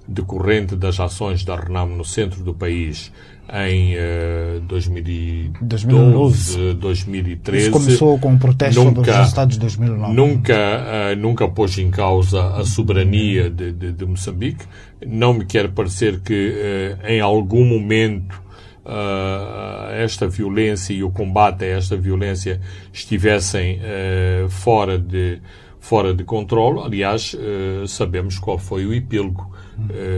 decorrente 0.09 0.77
das 0.77 1.01
ações 1.01 1.45
da 1.45 1.57
RENAM 1.57 1.97
no 1.97 2.05
centro 2.05 2.45
do 2.45 2.55
país 2.55 3.11
em 3.53 3.95
uh, 3.95 4.61
2012, 4.61 6.75
2013. 6.75 7.63
Isso 7.63 7.73
começou 7.73 8.19
com 8.19 8.31
um 8.31 8.39
protesto 8.39 8.83
nunca, 8.83 8.97
sobre 8.97 9.11
os 9.11 9.17
resultados 9.17 9.55
de 9.55 9.61
2009. 9.61 10.15
Nunca, 10.15 10.55
uh, 10.55 11.17
nunca 11.17 11.49
pôs 11.49 11.79
em 11.79 11.91
causa 11.91 12.55
a 12.55 12.65
soberania 12.65 13.51
de, 13.51 13.73
de, 13.73 13.93
de 13.93 14.07
Moçambique. 14.07 14.65
Não 15.05 15.35
me 15.35 15.45
quer 15.45 15.69
parecer 15.71 16.21
que 16.21 16.97
uh, 17.03 17.07
em 17.07 17.21
algum 17.21 17.65
momento 17.65 18.46
uh, 18.87 19.91
esta 19.93 20.29
violência 20.29 20.95
e 20.95 21.03
o 21.03 21.11
combate 21.11 21.65
a 21.65 21.69
esta 21.69 21.97
violência 21.97 22.61
estivessem 22.93 23.81
uh, 23.81 24.49
fora 24.49 24.99
de 24.99 25.41
fora 25.79 26.13
de 26.13 26.25
controle. 26.25 26.81
Aliás, 26.81 27.35
uh, 27.35 27.87
sabemos 27.87 28.39
qual 28.39 28.59
foi 28.59 28.87
o 28.87 28.95
epílogo. 28.95 29.55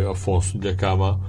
Afonso 0.08 0.56
de 0.56 0.68
Acama 0.68 1.20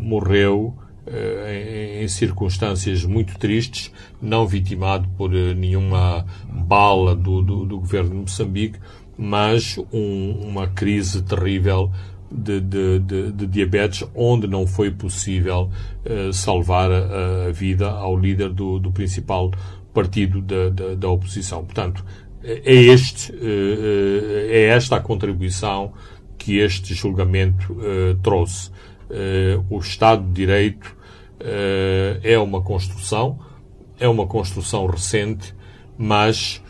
morreu 0.00 0.74
em, 1.06 2.02
em, 2.02 2.08
circunstâncias 2.08 3.04
muito 3.04 3.38
tristes, 3.38 3.92
não 4.20 4.44
vitimado 4.44 5.08
por 5.16 5.30
nenhuma 5.30 6.26
bala 6.44 7.14
do, 7.14 7.40
do, 7.40 7.64
do 7.66 7.78
governo 7.78 8.10
de 8.10 8.16
Moçambique, 8.16 8.80
mas 9.16 9.78
um, 9.92 10.40
uma 10.42 10.66
crise 10.66 11.22
terrível 11.22 11.92
de, 12.34 12.60
de, 12.60 12.98
de, 12.98 13.32
de, 13.32 13.46
diabetes, 13.46 14.04
onde 14.14 14.46
não 14.48 14.66
foi 14.66 14.90
possível 14.90 15.70
uh, 16.04 16.32
salvar 16.32 16.90
a, 16.90 17.46
a, 17.46 17.52
vida 17.52 17.88
ao 17.88 18.16
líder 18.18 18.50
do, 18.50 18.78
do 18.78 18.90
principal 18.90 19.52
partido 19.92 20.42
da, 20.42 20.68
da, 20.70 20.94
da, 20.94 21.08
oposição. 21.08 21.64
Portanto, 21.64 22.04
é, 22.42 22.72
este, 22.72 23.32
uh, 23.32 23.36
é 24.50 24.64
esta 24.64 24.96
a 24.96 25.00
contribuição 25.00 25.92
que 26.36 26.58
este 26.58 26.92
julgamento 26.92 27.72
uh, 27.72 28.16
trouxe. 28.22 28.70
o 29.70 29.78
Estado 29.78 30.26
de 30.26 30.32
Direito 30.32 30.96
é 32.22 32.38
uma 32.38 32.62
construção, 32.62 33.38
é 34.00 34.08
uma 34.08 34.26
construção 34.26 34.86
recente, 34.86 35.54
mas 35.96 36.60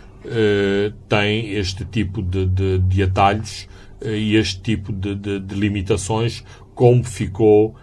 tem 1.08 1.52
este 1.52 1.84
tipo 1.84 2.20
de, 2.20 2.44
de, 2.46 2.78
de 2.78 3.02
atalhos 3.02 3.68
e 4.02 4.36
este 4.36 4.60
tipo 4.60 4.92
de, 4.92 5.14
de, 5.14 5.40
de 5.40 5.54
limitações, 5.54 6.44
como 6.74 7.04
ficou 7.04 7.74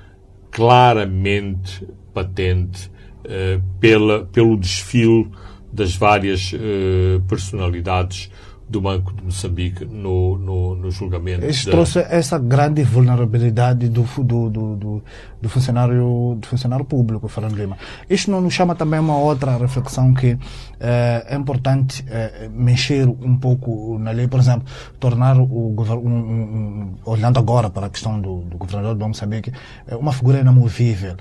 claramente 0.49 1.87
patente 2.13 2.89
uh, 3.25 3.61
pela, 3.79 4.25
pelo 4.25 4.57
desfile 4.57 5.29
das 5.71 5.95
várias 5.95 6.51
uh, 6.53 7.21
personalidades 7.27 8.29
do 8.71 8.79
Banco 8.79 9.13
de 9.13 9.23
Moçambique 9.23 9.83
no, 9.83 10.37
no, 10.37 10.75
no 10.75 10.89
julgamento. 10.89 11.45
Isso 11.45 11.65
da... 11.65 11.71
trouxe 11.71 11.99
essa 11.99 12.39
grande 12.39 12.81
vulnerabilidade 12.83 13.89
do, 13.89 14.03
do, 14.23 14.49
do, 14.49 15.03
do, 15.41 15.49
funcionário, 15.49 16.37
do 16.39 16.47
funcionário 16.47 16.85
público, 16.85 17.27
Fernando 17.27 17.55
Lima. 17.55 17.77
Isto 18.09 18.31
não 18.31 18.39
nos 18.39 18.53
chama 18.53 18.73
também 18.73 18.99
uma 18.99 19.17
outra 19.17 19.57
reflexão 19.57 20.13
que 20.13 20.37
eh, 20.79 21.25
é 21.27 21.35
importante 21.35 22.03
eh, 22.07 22.49
mexer 22.53 23.07
um 23.07 23.37
pouco 23.37 23.99
na 23.99 24.11
lei, 24.11 24.27
por 24.27 24.39
exemplo, 24.39 24.65
tornar 24.99 25.37
o 25.37 25.73
governo, 25.75 26.03
um, 26.03 26.17
um, 26.17 26.93
olhando 27.03 27.37
agora 27.37 27.69
para 27.69 27.87
a 27.87 27.89
questão 27.89 28.21
do, 28.21 28.41
do 28.41 28.57
governador 28.57 28.95
do 28.95 29.05
Moçambique, 29.05 29.51
eh, 29.85 29.95
uma 29.97 30.13
figura 30.13 30.39
inamovível. 30.39 31.17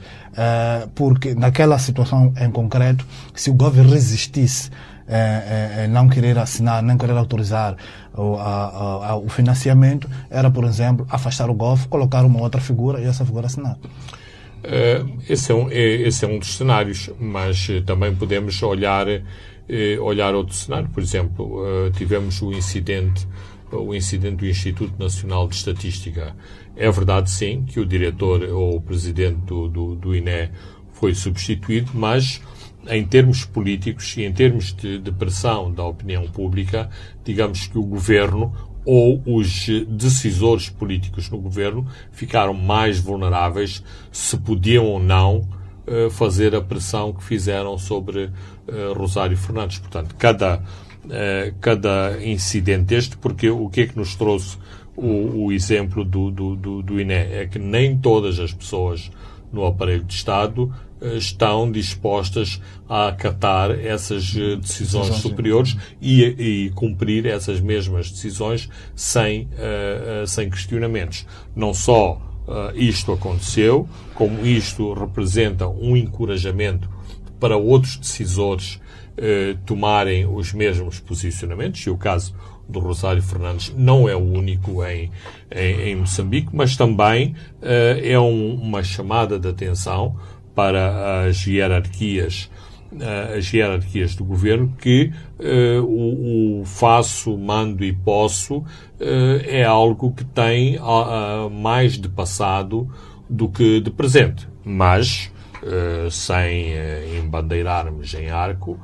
porque 0.94 1.34
naquela 1.34 1.78
situação 1.78 2.32
em 2.40 2.50
concreto, 2.50 3.04
se 3.34 3.50
o 3.50 3.54
governo 3.54 3.90
resistisse 3.90 4.70
é, 5.10 5.84
é, 5.84 5.88
não 5.88 6.08
querer 6.08 6.38
assinar, 6.38 6.82
nem 6.82 6.96
querer 6.96 7.16
autorizar 7.16 7.76
o, 8.14 8.36
a, 8.36 9.08
a, 9.08 9.16
o 9.16 9.28
financiamento, 9.28 10.08
era, 10.30 10.48
por 10.50 10.64
exemplo, 10.64 11.04
afastar 11.10 11.50
o 11.50 11.54
golfe, 11.54 11.88
colocar 11.88 12.24
uma 12.24 12.40
outra 12.40 12.60
figura 12.60 13.00
e 13.00 13.04
essa 13.04 13.24
figura 13.24 13.46
assinar. 13.46 13.76
Uh, 14.62 15.18
esse, 15.28 15.50
é 15.50 15.54
um, 15.54 15.70
é, 15.70 15.78
esse 16.02 16.24
é 16.24 16.28
um 16.28 16.38
dos 16.38 16.56
cenários, 16.56 17.10
mas 17.18 17.68
uh, 17.68 17.82
também 17.82 18.14
podemos 18.14 18.62
olhar, 18.62 19.08
uh, 19.08 20.02
olhar 20.02 20.34
outro 20.34 20.54
cenário. 20.54 20.88
Por 20.90 21.02
exemplo, 21.02 21.64
tivemos 21.96 22.40
o 22.40 22.52
incidente, 22.52 23.26
o 23.72 23.94
incidente 23.94 24.36
do 24.36 24.46
Instituto 24.46 24.92
Nacional 24.96 25.48
de 25.48 25.56
Estatística. 25.56 26.36
É 26.76 26.90
verdade, 26.90 27.30
sim, 27.30 27.64
que 27.66 27.80
o 27.80 27.86
diretor 27.86 28.42
ou 28.44 28.76
o 28.76 28.80
presidente 28.80 29.38
do, 29.46 29.66
do, 29.68 29.94
do 29.96 30.14
INE 30.14 30.50
foi 30.92 31.14
substituído, 31.14 31.90
mas 31.94 32.40
em 32.88 33.04
termos 33.04 33.44
políticos 33.44 34.16
e 34.16 34.22
em 34.22 34.32
termos 34.32 34.72
de, 34.74 34.98
de 34.98 35.12
pressão 35.12 35.72
da 35.72 35.84
opinião 35.84 36.26
pública, 36.26 36.88
digamos 37.24 37.66
que 37.66 37.78
o 37.78 37.82
governo 37.82 38.52
ou 38.84 39.22
os 39.26 39.68
decisores 39.88 40.68
políticos 40.70 41.28
no 41.30 41.38
governo 41.38 41.86
ficaram 42.10 42.54
mais 42.54 42.98
vulneráveis 42.98 43.84
se 44.10 44.36
podiam 44.38 44.86
ou 44.86 44.98
não 44.98 45.46
uh, 45.86 46.10
fazer 46.10 46.54
a 46.54 46.62
pressão 46.62 47.12
que 47.12 47.22
fizeram 47.22 47.76
sobre 47.76 48.24
uh, 48.24 48.94
Rosário 48.96 49.36
Fernandes. 49.36 49.78
Portanto, 49.78 50.14
cada, 50.18 50.56
uh, 50.56 51.54
cada 51.60 52.18
incidente 52.24 52.94
este, 52.94 53.16
porque 53.18 53.50
o 53.50 53.68
que 53.68 53.82
é 53.82 53.86
que 53.86 53.96
nos 53.98 54.14
trouxe 54.14 54.56
o, 54.96 55.44
o 55.44 55.52
exemplo 55.52 56.04
do, 56.04 56.30
do, 56.30 56.56
do, 56.56 56.82
do 56.82 57.00
INE? 57.00 57.12
É 57.12 57.46
que 57.46 57.58
nem 57.58 57.98
todas 57.98 58.38
as 58.38 58.52
pessoas 58.52 59.10
no 59.52 59.66
aparelho 59.66 60.04
de 60.04 60.14
Estado 60.14 60.72
estão 61.16 61.70
dispostas 61.70 62.60
a 62.88 63.08
acatar 63.08 63.70
essas 63.70 64.34
decisões 64.60 65.14
superiores 65.16 65.76
e, 66.00 66.24
e, 66.24 66.70
cumprir 66.70 67.26
essas 67.26 67.60
mesmas 67.60 68.10
decisões 68.10 68.68
sem, 68.94 69.42
uh, 69.42 70.24
uh, 70.24 70.26
sem 70.26 70.50
questionamentos. 70.50 71.26
Não 71.54 71.72
só 71.72 72.14
uh, 72.46 72.76
isto 72.76 73.12
aconteceu, 73.12 73.88
como 74.14 74.44
isto 74.44 74.92
representa 74.92 75.68
um 75.68 75.96
encorajamento 75.96 76.88
para 77.38 77.56
outros 77.56 77.96
decisores 77.96 78.80
tomarem 79.66 80.24
os 80.24 80.54
mesmos 80.54 80.98
posicionamentos, 80.98 81.82
e 81.82 81.90
o 81.90 81.96
caso 81.96 82.34
do 82.66 82.78
Rosário 82.78 83.22
Fernandes 83.22 83.70
não 83.76 84.08
é 84.08 84.16
o 84.16 84.18
único 84.18 84.82
em, 84.82 85.10
em, 85.50 85.80
em 85.90 85.96
Moçambique, 85.96 86.48
mas 86.54 86.74
também 86.74 87.34
é 87.60 88.18
um, 88.18 88.54
uma 88.54 88.82
chamada 88.82 89.38
de 89.38 89.46
atenção 89.46 90.16
para 90.54 91.24
as 91.26 91.46
hierarquias 91.46 92.50
uh, 92.92 93.38
as 93.38 93.52
hierarquias 93.52 94.14
do 94.14 94.24
governo 94.24 94.74
que 94.78 95.12
uh, 95.38 95.82
o, 95.82 96.60
o, 96.60 96.64
faço, 96.64 97.36
mando 97.36 97.84
e 97.84 97.92
posso 97.92 98.58
uh, 98.58 98.66
é 99.44 99.64
algo 99.64 100.12
que 100.12 100.24
tem 100.24 100.78
mais 101.52 101.98
de 101.98 102.08
passado 102.08 102.88
do 103.28 103.48
que 103.48 103.80
de 103.80 103.90
presente. 103.90 104.48
Mas, 104.64 105.32
sem 106.10 106.72
embandeirarmos 107.18 108.12
em 108.14 108.28
arco, 108.28 108.78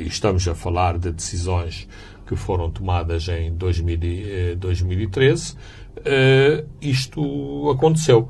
estamos 0.00 0.46
a 0.48 0.54
falar 0.54 0.98
de 0.98 1.12
decisões 1.12 1.86
que 2.26 2.34
foram 2.34 2.70
tomadas 2.70 3.28
em 3.28 3.52
2000, 3.54 4.56
2013, 4.56 5.56
isto 6.80 7.70
aconteceu. 7.70 8.28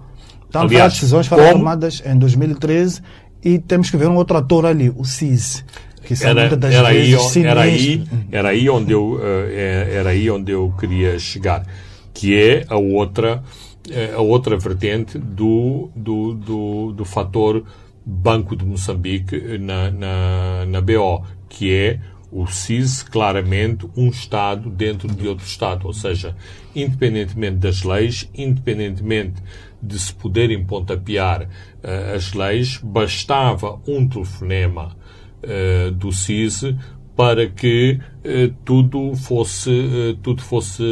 Estamos 0.54 0.70
Aliás, 0.70 0.70
a 0.70 0.78
falar 0.78 0.88
de 0.88 0.94
decisões 0.94 1.26
foram 1.26 1.44
como... 1.44 1.58
tomadas 1.58 2.02
em 2.06 2.16
2013 2.16 3.02
e 3.42 3.58
temos 3.58 3.90
que 3.90 3.96
ver 3.96 4.06
um 4.06 4.14
outro 4.14 4.36
ator 4.36 4.64
ali, 4.66 4.88
o 4.88 5.04
CIS. 5.04 5.64
Que 6.04 6.14
são 6.14 6.30
era, 6.30 6.56
das 6.56 6.72
era, 6.72 6.90
vezes 6.90 7.36
aí, 7.36 7.44
era, 7.44 7.60
aí, 7.62 8.04
era 8.30 8.48
aí 8.50 8.70
onde 8.70 8.92
eu 8.92 9.18
eh, 9.20 9.94
era 9.94 10.10
aí 10.10 10.30
onde 10.30 10.52
eu 10.52 10.72
queria 10.78 11.18
chegar, 11.18 11.66
que 12.12 12.38
é 12.38 12.64
a 12.68 12.76
outra 12.76 13.42
eh, 13.90 14.12
a 14.14 14.20
outra 14.20 14.56
vertente 14.56 15.18
do 15.18 15.90
do, 15.96 16.34
do, 16.34 16.92
do 16.92 17.04
fator 17.04 17.64
Banco 18.04 18.54
de 18.54 18.66
Moçambique 18.66 19.58
na, 19.58 19.90
na, 19.90 20.66
na 20.66 20.80
BO, 20.80 21.24
que 21.48 21.72
é 21.72 21.98
o 22.30 22.46
CIS 22.46 23.02
claramente 23.02 23.88
um 23.96 24.08
Estado 24.08 24.68
dentro 24.68 25.08
de 25.08 25.26
outro 25.26 25.46
Estado, 25.46 25.86
ou 25.86 25.92
seja, 25.92 26.36
independentemente 26.76 27.56
das 27.56 27.82
leis, 27.82 28.28
independentemente 28.34 29.42
de 29.86 29.98
se 29.98 30.12
poderem 30.14 30.64
pontapear 30.64 31.42
uh, 31.42 32.14
as 32.14 32.32
leis, 32.32 32.78
bastava 32.82 33.80
um 33.86 34.08
telefonema 34.08 34.96
uh, 35.42 35.90
do 35.90 36.12
CIS 36.12 36.74
para 37.16 37.48
que 37.48 38.00
uh, 38.24 38.54
tudo 38.64 39.14
fosse, 39.14 40.18
tudo 40.22 40.42
fosse 40.42 40.82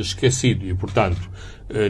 esquecido. 0.00 0.66
E, 0.66 0.74
portanto, 0.74 1.30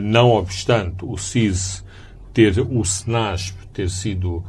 não 0.03 0.31
obstante 0.33 1.05
o 1.05 1.17
CIS 1.17 1.85
ter, 2.33 2.61
o 2.61 2.85
SENASP 2.85 3.67
ter 3.73 3.89
sido 3.89 4.45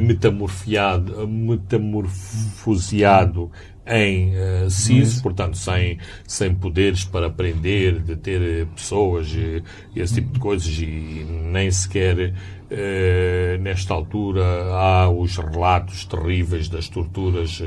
metamorfiado, 0.00 1.28
metamorfoseado 1.28 3.50
em 3.90 4.32
uh, 4.36 4.70
CIS, 4.70 5.20
portanto, 5.20 5.56
sem, 5.56 5.98
sem 6.26 6.54
poderes 6.54 7.04
para 7.04 7.26
aprender, 7.26 8.00
de 8.00 8.16
ter 8.16 8.40
eh, 8.40 8.66
pessoas 8.74 9.28
e, 9.34 9.62
esse 9.96 10.14
tipo 10.14 10.32
de 10.32 10.38
coisas, 10.38 10.78
e 10.78 11.26
nem 11.50 11.70
sequer 11.70 12.32
uh, 12.70 13.62
nesta 13.62 13.92
altura 13.92 14.44
há 14.72 15.10
os 15.10 15.36
relatos 15.36 16.04
terríveis 16.04 16.68
das 16.68 16.88
torturas 16.88 17.62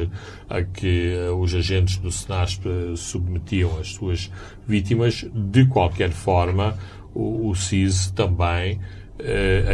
a 0.49 0.63
que 0.63 1.13
os 1.37 1.53
agentes 1.53 1.97
do 1.97 2.11
SENASP 2.11 2.65
submetiam 2.95 3.77
as 3.77 3.89
suas 3.89 4.31
vítimas. 4.65 5.25
De 5.33 5.65
qualquer 5.65 6.11
forma, 6.11 6.77
o, 7.13 7.49
o 7.49 7.55
CIS 7.55 8.11
também 8.11 8.79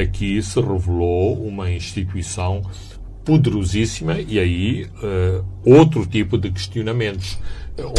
aqui 0.02 0.42
se 0.42 0.60
revelou 0.60 1.34
uma 1.46 1.72
instituição 1.72 2.62
poderosíssima 3.30 4.20
e 4.20 4.40
aí 4.40 4.88
uh, 5.04 5.46
outro 5.64 6.04
tipo 6.06 6.36
de 6.36 6.50
questionamentos. 6.50 7.38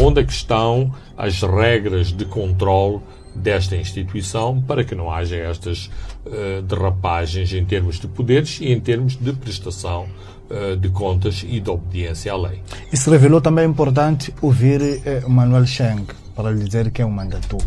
Onde 0.02 0.20
é 0.20 0.24
que 0.24 0.32
estão 0.32 0.92
as 1.16 1.42
regras 1.42 2.12
de 2.12 2.24
controle 2.24 3.00
desta 3.34 3.76
instituição 3.76 4.60
para 4.60 4.82
que 4.82 4.94
não 4.94 5.10
haja 5.10 5.36
estas 5.36 5.86
uh, 6.26 6.62
derrapagens 6.62 7.52
em 7.52 7.64
termos 7.64 8.00
de 8.00 8.08
poderes 8.08 8.58
e 8.60 8.72
em 8.72 8.80
termos 8.80 9.16
de 9.16 9.32
prestação 9.32 10.08
de 10.80 10.88
contas 10.88 11.46
e 11.48 11.60
de 11.60 11.70
obediência 11.70 12.32
à 12.32 12.36
lei. 12.36 12.60
E 12.92 12.96
se 12.96 13.08
revelou 13.08 13.40
também 13.40 13.64
importante 13.64 14.34
ouvir 14.42 14.80
Manuel 15.28 15.64
Cheng 15.64 16.04
para 16.34 16.50
lhe 16.50 16.64
dizer 16.64 16.90
que 16.90 17.00
é 17.00 17.06
um 17.06 17.10
mandatou. 17.10 17.60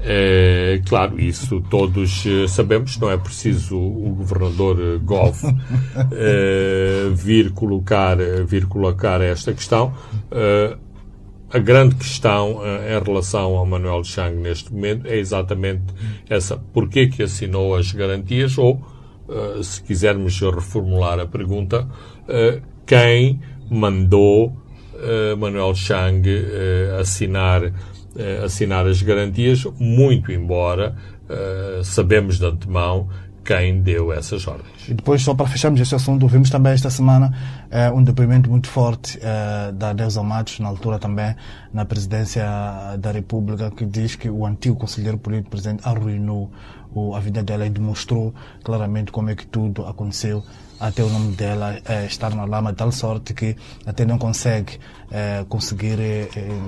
É, 0.00 0.80
claro, 0.86 1.20
isso 1.20 1.60
todos 1.68 2.24
eh, 2.24 2.46
sabemos, 2.46 2.96
não 2.98 3.10
é 3.10 3.16
preciso 3.16 3.76
o 3.76 4.14
governador 4.16 4.78
eh, 4.80 4.98
Goff 5.02 5.44
é, 6.12 7.08
vir, 7.14 7.50
colocar, 7.50 8.16
vir 8.46 8.66
colocar 8.66 9.20
esta 9.20 9.52
questão. 9.52 9.92
É, 10.30 10.76
a 11.50 11.58
grande 11.58 11.94
questão 11.94 12.60
em 12.62 13.02
relação 13.02 13.56
ao 13.56 13.64
Manuel 13.64 14.04
Chang 14.04 14.36
neste 14.36 14.70
momento 14.70 15.06
é 15.06 15.16
exatamente 15.16 15.82
essa. 16.28 16.58
Porquê 16.58 17.06
que 17.06 17.22
assinou 17.22 17.74
as 17.74 17.90
garantias? 17.90 18.58
Ou, 18.58 18.82
se 19.62 19.82
quisermos 19.82 20.38
reformular 20.42 21.18
a 21.18 21.24
pergunta, 21.24 21.88
quem 22.84 23.40
mandou 23.70 24.54
Manuel 25.38 25.74
Chang 25.74 26.28
assinar 27.00 27.72
assinar 28.44 28.86
as 28.86 29.00
garantias, 29.02 29.64
muito 29.78 30.32
embora 30.32 30.94
uh, 31.28 31.84
sabemos 31.84 32.38
de 32.38 32.46
antemão 32.46 33.08
quem 33.44 33.80
deu 33.80 34.12
essas 34.12 34.46
ordens. 34.46 34.88
E 34.88 34.94
depois, 34.94 35.22
só 35.22 35.34
para 35.34 35.46
fecharmos 35.46 35.80
este 35.80 35.94
assunto, 35.94 36.22
ouvimos 36.22 36.50
também 36.50 36.72
esta 36.72 36.90
semana 36.90 37.32
uh, 37.72 37.96
um 37.96 38.02
depoimento 38.02 38.50
muito 38.50 38.68
forte 38.68 39.18
da 39.74 39.94
Deusa 39.94 40.22
Matos, 40.22 40.60
na 40.60 40.68
altura 40.68 40.98
também 40.98 41.34
na 41.72 41.84
presidência 41.84 42.44
da 42.98 43.10
República, 43.10 43.70
que 43.70 43.86
diz 43.86 44.16
que 44.16 44.28
o 44.28 44.44
antigo 44.44 44.76
conselheiro 44.76 45.16
político 45.16 45.50
presidente 45.50 45.80
arruinou 45.88 46.50
o, 46.94 47.14
a 47.14 47.20
vida 47.20 47.42
dela 47.42 47.66
e 47.66 47.70
demonstrou 47.70 48.34
claramente 48.62 49.10
como 49.10 49.30
é 49.30 49.34
que 49.34 49.46
tudo 49.46 49.86
aconteceu 49.86 50.42
até 50.80 51.02
o 51.02 51.08
nome 51.08 51.34
dela 51.34 51.78
uh, 51.78 52.06
estar 52.06 52.34
na 52.34 52.44
lama 52.44 52.70
de 52.70 52.78
tal 52.78 52.92
sorte 52.92 53.34
que 53.34 53.56
até 53.86 54.04
não 54.04 54.18
consegue 54.18 54.78
conseguir, 55.48 55.98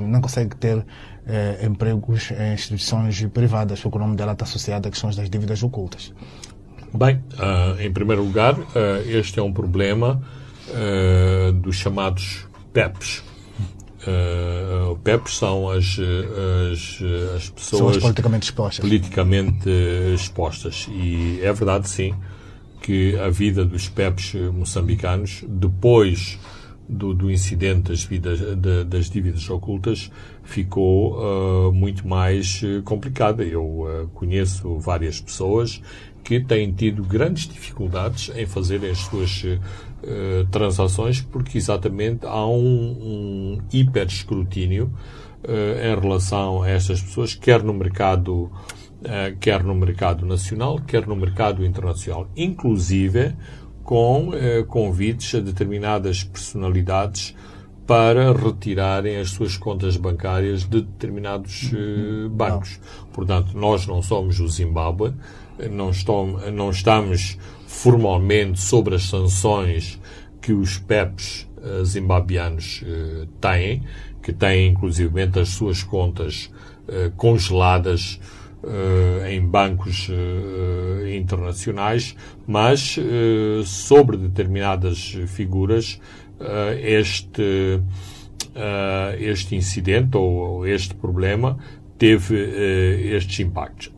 não 0.08 0.20
consegue 0.22 0.56
ter 0.56 0.82
eh, 1.26 1.64
empregos 1.64 2.32
em 2.32 2.54
instituições 2.54 3.24
privadas, 3.26 3.80
porque 3.80 3.96
o 3.98 4.00
nome 4.00 4.16
dela 4.16 4.32
está 4.32 4.44
associado 4.44 4.88
a 4.88 4.90
questões 4.90 5.14
das 5.14 5.30
dívidas 5.30 5.62
ocultas. 5.62 6.12
Bem, 6.92 7.22
uh, 7.34 7.80
em 7.80 7.92
primeiro 7.92 8.24
lugar, 8.24 8.58
uh, 8.58 8.66
este 9.06 9.38
é 9.38 9.42
um 9.42 9.52
problema 9.52 10.20
uh, 10.68 11.52
dos 11.52 11.76
chamados 11.76 12.48
PEPs. 12.72 13.22
Uh, 14.00 14.96
PEPs 15.04 15.36
são 15.36 15.68
as, 15.68 15.98
as, 16.72 17.02
as 17.36 17.48
pessoas 17.50 17.78
são 17.78 17.88
as 17.90 17.96
politicamente 17.98 18.46
expostas. 18.46 18.80
politicamente 18.80 19.70
expostas. 20.14 20.88
E 20.90 21.38
é 21.42 21.52
verdade, 21.52 21.88
sim, 21.88 22.12
que 22.80 23.16
a 23.18 23.28
vida 23.28 23.64
dos 23.64 23.88
PEPs 23.88 24.34
moçambicanos, 24.52 25.44
depois 25.46 26.38
do, 26.90 27.14
do 27.14 27.30
incidente 27.30 27.90
das, 27.90 28.02
vidas, 28.02 28.40
de, 28.40 28.84
das 28.84 29.08
dívidas 29.08 29.48
ocultas 29.48 30.10
ficou 30.42 31.14
uh, 31.14 31.72
muito 31.72 32.06
mais 32.06 32.62
uh, 32.62 32.82
complicada. 32.82 33.44
Eu 33.44 33.64
uh, 33.64 34.08
conheço 34.12 34.76
várias 34.78 35.20
pessoas 35.20 35.80
que 36.24 36.40
têm 36.40 36.72
tido 36.72 37.04
grandes 37.04 37.46
dificuldades 37.46 38.30
em 38.34 38.46
fazerem 38.46 38.90
as 38.90 38.98
suas 38.98 39.44
transações 40.50 41.20
porque 41.20 41.58
exatamente 41.58 42.26
há 42.26 42.46
um, 42.46 42.56
um 42.60 43.58
hiper 43.72 44.06
escrutínio 44.06 44.90
em 45.42 46.00
relação 46.00 46.62
a 46.62 46.68
estas 46.68 47.02
pessoas, 47.02 47.34
quer 47.34 47.62
no 47.62 47.72
mercado 47.72 48.50
quer 49.40 49.64
no 49.64 49.74
mercado 49.74 50.26
nacional, 50.26 50.78
quer 50.86 51.06
no 51.06 51.16
mercado 51.16 51.64
internacional. 51.64 52.28
Inclusive, 52.36 53.34
com 53.82 54.32
eh, 54.34 54.62
convites 54.68 55.34
a 55.34 55.40
determinadas 55.40 56.22
personalidades 56.22 57.34
para 57.86 58.32
retirarem 58.32 59.16
as 59.16 59.30
suas 59.30 59.56
contas 59.56 59.96
bancárias 59.96 60.62
de 60.62 60.82
determinados 60.82 61.72
eh, 61.74 62.28
bancos. 62.28 62.78
Portanto, 63.12 63.56
nós 63.58 63.86
não 63.86 64.00
somos 64.00 64.38
o 64.38 64.46
Zimbábue, 64.46 65.12
não, 65.70 65.90
estamos, 65.90 66.52
não 66.52 66.70
estamos 66.70 67.36
formalmente 67.66 68.60
sobre 68.60 68.94
as 68.94 69.08
sanções 69.08 69.98
que 70.40 70.52
os 70.52 70.78
PEPs 70.78 71.48
zimbabianos 71.84 72.82
têm, 73.40 73.82
que 74.22 74.32
têm 74.32 74.68
inclusivamente 74.68 75.38
as 75.38 75.50
suas 75.50 75.82
contas 75.82 76.50
congeladas 77.18 78.18
em 79.28 79.40
bancos 79.40 80.08
internacionais, 81.14 82.14
mas 82.46 82.96
sobre 83.64 84.16
determinadas 84.16 85.16
figuras 85.28 86.00
este 86.82 87.80
este 89.18 89.54
incidente 89.56 90.16
ou 90.16 90.66
este 90.66 90.94
problema 90.94 91.58
teve 91.96 92.36
estes 93.14 93.40
impactos. 93.40 93.92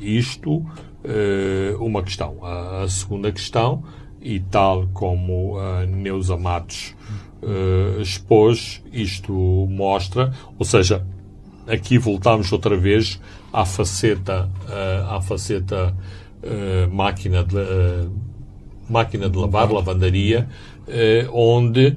Isto, 0.00 0.64
uma 1.80 2.02
questão. 2.02 2.44
A, 2.44 2.82
a, 2.82 2.88
segunda 2.88 3.32
questão, 3.32 3.82
e 4.20 4.40
tal 4.40 4.88
como 4.92 5.58
a 5.58 5.86
Neuza 5.86 6.36
Matos 6.36 6.94
expôs, 8.00 8.82
isto 8.92 9.32
mostra, 9.70 10.32
ou 10.58 10.64
seja, 10.64 11.06
aqui 11.66 11.98
voltamos 11.98 12.50
outra 12.52 12.76
vez 12.76 13.20
à 13.54 13.64
faceta, 13.64 14.50
à 15.08 15.20
faceta 15.20 15.94
máquina 16.90 17.44
de, 17.44 18.08
máquina 18.90 19.30
de 19.30 19.38
lavar, 19.38 19.70
lavandaria, 19.72 20.48
onde 21.32 21.96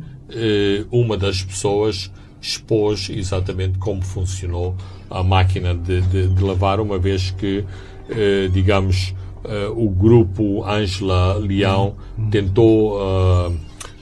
uma 0.92 1.18
das 1.18 1.42
pessoas 1.42 2.12
expôs 2.40 3.10
exatamente 3.10 3.78
como 3.80 4.04
funcionou 4.04 4.76
a 5.10 5.24
máquina 5.24 5.74
de, 5.74 6.02
de, 6.02 6.28
de 6.28 6.44
lavar, 6.44 6.80
uma 6.80 6.98
vez 6.98 7.32
que, 7.32 7.64
eh, 8.10 8.50
digamos, 8.52 9.14
eh, 9.44 9.72
o 9.76 9.90
grupo 9.90 10.66
Ângela 10.66 11.36
Leão 11.36 11.96
tentou 12.30 13.00
eh, 13.00 13.52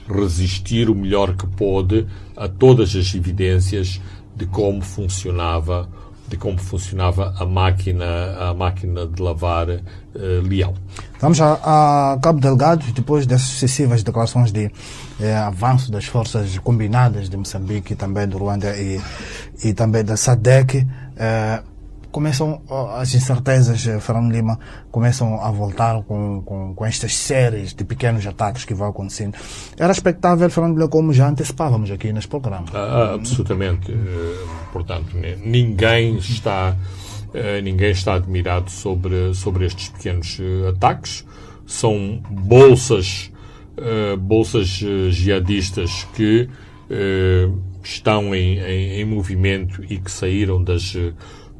resistir 0.08 0.90
o 0.90 0.94
melhor 0.94 1.36
que 1.36 1.46
pôde 1.46 2.06
a 2.36 2.48
todas 2.48 2.94
as 2.94 3.14
evidências 3.14 4.00
de 4.34 4.46
como 4.46 4.82
funcionava 4.82 5.88
de 6.28 6.36
como 6.36 6.58
funcionava 6.58 7.34
a 7.38 7.44
máquina 7.44 8.04
a 8.50 8.54
máquina 8.54 9.06
de 9.06 9.22
lavar 9.22 9.68
uh, 9.68 9.80
Leão. 10.42 10.74
Vamos 11.20 11.40
a, 11.40 11.54
a, 12.14 12.18
Cabo 12.20 12.40
Delgado, 12.40 12.84
depois 12.92 13.26
das 13.26 13.42
sucessivas 13.42 14.02
declarações 14.02 14.52
de 14.52 14.70
eh, 15.18 15.34
avanço 15.34 15.90
das 15.90 16.04
forças 16.04 16.58
combinadas 16.58 17.30
de 17.30 17.36
Moçambique, 17.36 17.94
também 17.94 18.28
do 18.28 18.36
Ruanda 18.36 18.76
e, 18.76 19.00
e 19.64 19.72
também 19.72 20.04
da 20.04 20.16
SADEC, 20.16 20.86
eh, 21.16 21.62
começam 22.16 22.62
as 22.98 23.14
incertezas, 23.14 23.86
eh, 23.86 24.00
Fernando 24.00 24.32
Lima, 24.32 24.58
começam 24.90 25.38
a 25.38 25.50
voltar 25.50 26.02
com, 26.04 26.40
com, 26.40 26.74
com, 26.74 26.86
estas 26.86 27.14
séries 27.14 27.74
de 27.74 27.84
pequenos 27.84 28.26
ataques 28.26 28.64
que 28.64 28.72
vão 28.72 28.88
acontecendo. 28.88 29.36
Era 29.78 29.92
expectável, 29.92 30.48
Fernando 30.48 30.78
Lima, 30.78 30.88
como 30.88 31.12
já 31.12 31.28
antecipávamos 31.28 31.90
aqui 31.90 32.14
neste 32.14 32.28
programa. 32.28 32.64
Ah, 32.72 33.12
absolutamente. 33.12 33.92
Eh, 33.92 34.46
portanto, 34.72 35.14
ninguém 35.44 36.16
está, 36.16 36.74
eh, 37.34 37.60
ninguém 37.60 37.90
está 37.90 38.14
admirado 38.14 38.70
sobre, 38.70 39.34
sobre 39.34 39.66
estes 39.66 39.90
pequenos 39.90 40.38
ataques. 40.70 41.22
São 41.66 42.22
bolsas, 42.30 43.30
bolsas 44.20 44.68
jihadistas 45.10 46.06
que 46.14 46.48
estão 47.82 48.34
em, 48.34 48.58
em, 48.60 49.00
em 49.00 49.04
movimento 49.04 49.84
e 49.84 49.98
que 49.98 50.10
saíram 50.10 50.62
das 50.62 50.94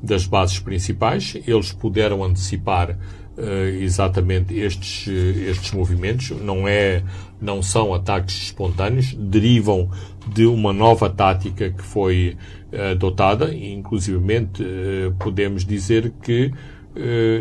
das 0.03 0.27
bases 0.27 0.59
principais. 0.59 1.37
Eles 1.47 1.73
puderam 1.73 2.23
antecipar 2.23 2.91
uh, 2.91 3.67
exatamente 3.81 4.55
estes, 4.55 5.07
estes 5.09 5.73
movimentos. 5.73 6.31
Não, 6.31 6.67
é, 6.67 7.03
não 7.41 7.63
são 7.63 7.95
ataques 7.95 8.37
espontâneos, 8.43 9.15
derivam 9.15 9.91
de 10.27 10.47
uma 10.47 10.73
nova 10.73 11.09
tática 11.09 11.71
que 11.71 11.83
foi 11.83 12.37
uh, 12.73 12.93
adotada. 12.93 13.53
E, 13.53 13.77
uh, 13.77 15.15
podemos 15.19 15.65
dizer 15.65 16.13
que 16.23 16.53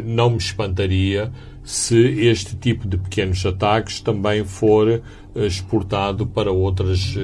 não 0.04 0.32
me 0.32 0.36
espantaria 0.36 1.32
se 1.64 1.96
este 1.96 2.58
tipo 2.58 2.86
de 2.86 2.98
pequenos 2.98 3.46
ataques 3.46 4.02
também 4.02 4.44
for 4.44 5.02
exportado 5.34 6.28
para 6.28 6.52
outras 6.52 7.16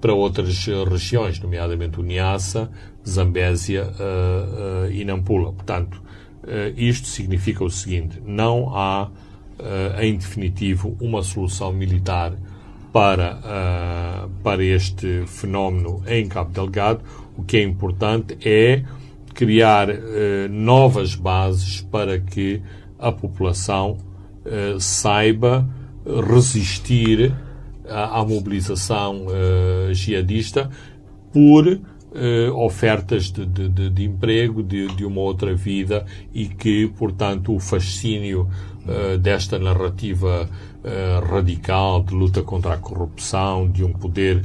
para 0.00 0.14
outras 0.14 0.64
regiões, 0.88 1.40
nomeadamente 1.40 1.98
o 1.98 2.04
Niassa, 2.04 2.70
Zambésia 3.08 3.84
uh, 3.84 4.86
uh, 4.86 4.90
e 4.90 5.04
Nampula. 5.04 5.52
Portanto, 5.52 6.02
uh, 6.42 6.74
isto 6.76 7.06
significa 7.06 7.64
o 7.64 7.70
seguinte: 7.70 8.20
não 8.26 8.76
há, 8.76 9.08
em 10.02 10.18
definitivo, 10.18 10.96
uma 11.00 11.22
solução 11.22 11.72
militar 11.72 12.34
para, 12.92 13.40
para 14.42 14.62
este 14.62 15.24
fenómeno 15.26 16.02
em 16.06 16.28
Cabo 16.28 16.52
Delgado. 16.52 17.00
O 17.38 17.42
que 17.42 17.56
é 17.56 17.62
importante 17.62 18.36
é 18.46 18.84
criar 19.32 19.88
novas 20.50 21.14
bases 21.14 21.80
para 21.80 22.20
que 22.20 22.60
a 22.98 23.10
população 23.10 23.96
saiba 24.78 25.66
resistir 26.04 27.34
à 27.88 28.22
mobilização 28.22 29.24
jihadista 29.94 30.68
por 31.32 31.80
uh, 32.16 32.56
ofertas 32.56 33.30
de, 33.30 33.46
de, 33.46 33.90
de 33.90 34.04
emprego, 34.04 34.62
de, 34.62 34.88
de, 34.88 35.04
uma 35.04 35.20
outra 35.20 35.54
vida 35.54 36.04
e 36.32 36.46
que, 36.46 36.88
portanto, 36.98 37.54
o 37.54 37.60
fascínio 37.60 38.48
uh, 38.86 39.18
desta 39.18 39.58
narrativa 39.58 40.48
uh, 40.48 41.26
radical 41.26 42.02
de 42.02 42.14
luta 42.14 42.42
contra 42.42 42.74
a 42.74 42.78
corrupção, 42.78 43.70
de 43.70 43.84
um 43.84 43.92
poder 43.92 44.42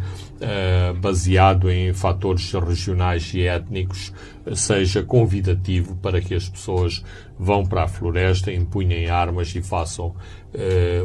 baseado 0.99 1.69
em 1.69 1.93
fatores 1.93 2.51
regionais 2.53 3.31
e 3.36 3.43
étnicos, 3.43 4.12
seja 4.55 5.03
convidativo 5.03 5.95
para 5.97 6.19
que 6.19 6.34
as 6.34 6.49
pessoas 6.49 7.03
vão 7.38 7.63
para 7.63 7.84
a 7.84 7.88
floresta, 7.88 8.51
empunhem 8.51 9.07
armas 9.07 9.53
e 9.53 9.62
façam 9.62 10.15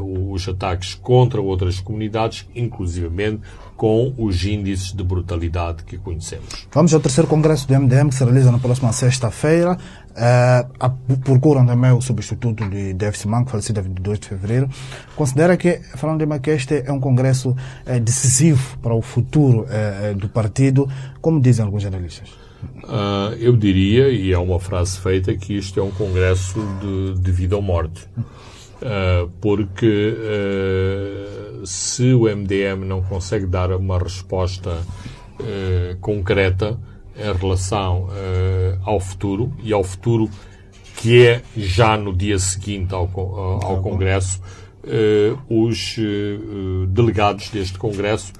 os 0.02 0.48
ataques 0.48 0.94
contra 0.94 1.40
outras 1.40 1.80
comunidades, 1.80 2.46
inclusivamente 2.54 3.42
com 3.76 4.14
os 4.16 4.44
índices 4.44 4.92
de 4.92 5.04
brutalidade 5.04 5.84
que 5.84 5.98
conhecemos. 5.98 6.66
Vamos 6.72 6.94
ao 6.94 7.00
terceiro 7.00 7.28
congresso 7.28 7.68
do 7.68 7.78
MDM, 7.78 8.08
que 8.08 8.14
se 8.14 8.24
realiza 8.24 8.50
na 8.50 8.58
próxima 8.58 8.92
sexta-feira. 8.92 9.76
Uh, 10.16 11.16
procuram 11.18 11.66
também 11.66 11.92
o 11.92 12.00
substituto 12.00 12.66
de 12.70 12.94
Davis 12.94 13.22
Manco, 13.26 13.50
falecido 13.50 13.80
a 13.80 13.82
22 13.82 14.18
de 14.18 14.28
fevereiro. 14.28 14.70
Considera 15.14 15.58
que, 15.58 15.78
falando 15.94 16.26
de 16.26 16.38
que 16.40 16.50
este 16.50 16.82
é 16.86 16.90
um 16.90 16.98
congresso 16.98 17.50
uh, 17.50 18.00
decisivo 18.00 18.78
para 18.78 18.94
o 18.94 19.02
futuro 19.02 19.66
uh, 19.66 20.14
do 20.14 20.28
partido, 20.28 20.88
como 21.20 21.38
dizem 21.38 21.64
alguns 21.64 21.84
analistas? 21.84 22.30
Uh, 22.84 23.34
eu 23.38 23.54
diria, 23.54 24.08
e 24.08 24.32
é 24.32 24.38
uma 24.38 24.58
frase 24.58 24.98
feita, 24.98 25.36
que 25.36 25.52
isto 25.52 25.78
é 25.78 25.82
um 25.82 25.90
congresso 25.90 26.58
de, 26.80 27.20
de 27.20 27.30
vida 27.30 27.54
ou 27.54 27.60
morte. 27.60 28.08
Uh, 28.76 29.30
porque 29.40 30.14
uh, 30.14 31.66
se 31.66 32.12
o 32.12 32.24
MDM 32.24 32.84
não 32.84 33.00
consegue 33.02 33.46
dar 33.46 33.72
uma 33.72 33.98
resposta 33.98 34.70
uh, 35.40 35.96
concreta 36.00 36.78
em 37.16 37.32
relação 37.32 38.08
ao 38.84 39.00
futuro 39.00 39.50
e 39.62 39.72
ao 39.72 39.82
futuro 39.82 40.28
que 40.96 41.26
é 41.26 41.42
já 41.56 41.96
no 41.96 42.14
dia 42.14 42.38
seguinte 42.38 42.92
ao, 42.92 43.04
ao 43.64 43.80
Congresso, 43.80 44.38
os 45.48 45.96
delegados 46.90 47.48
deste 47.48 47.78
Congresso 47.78 48.34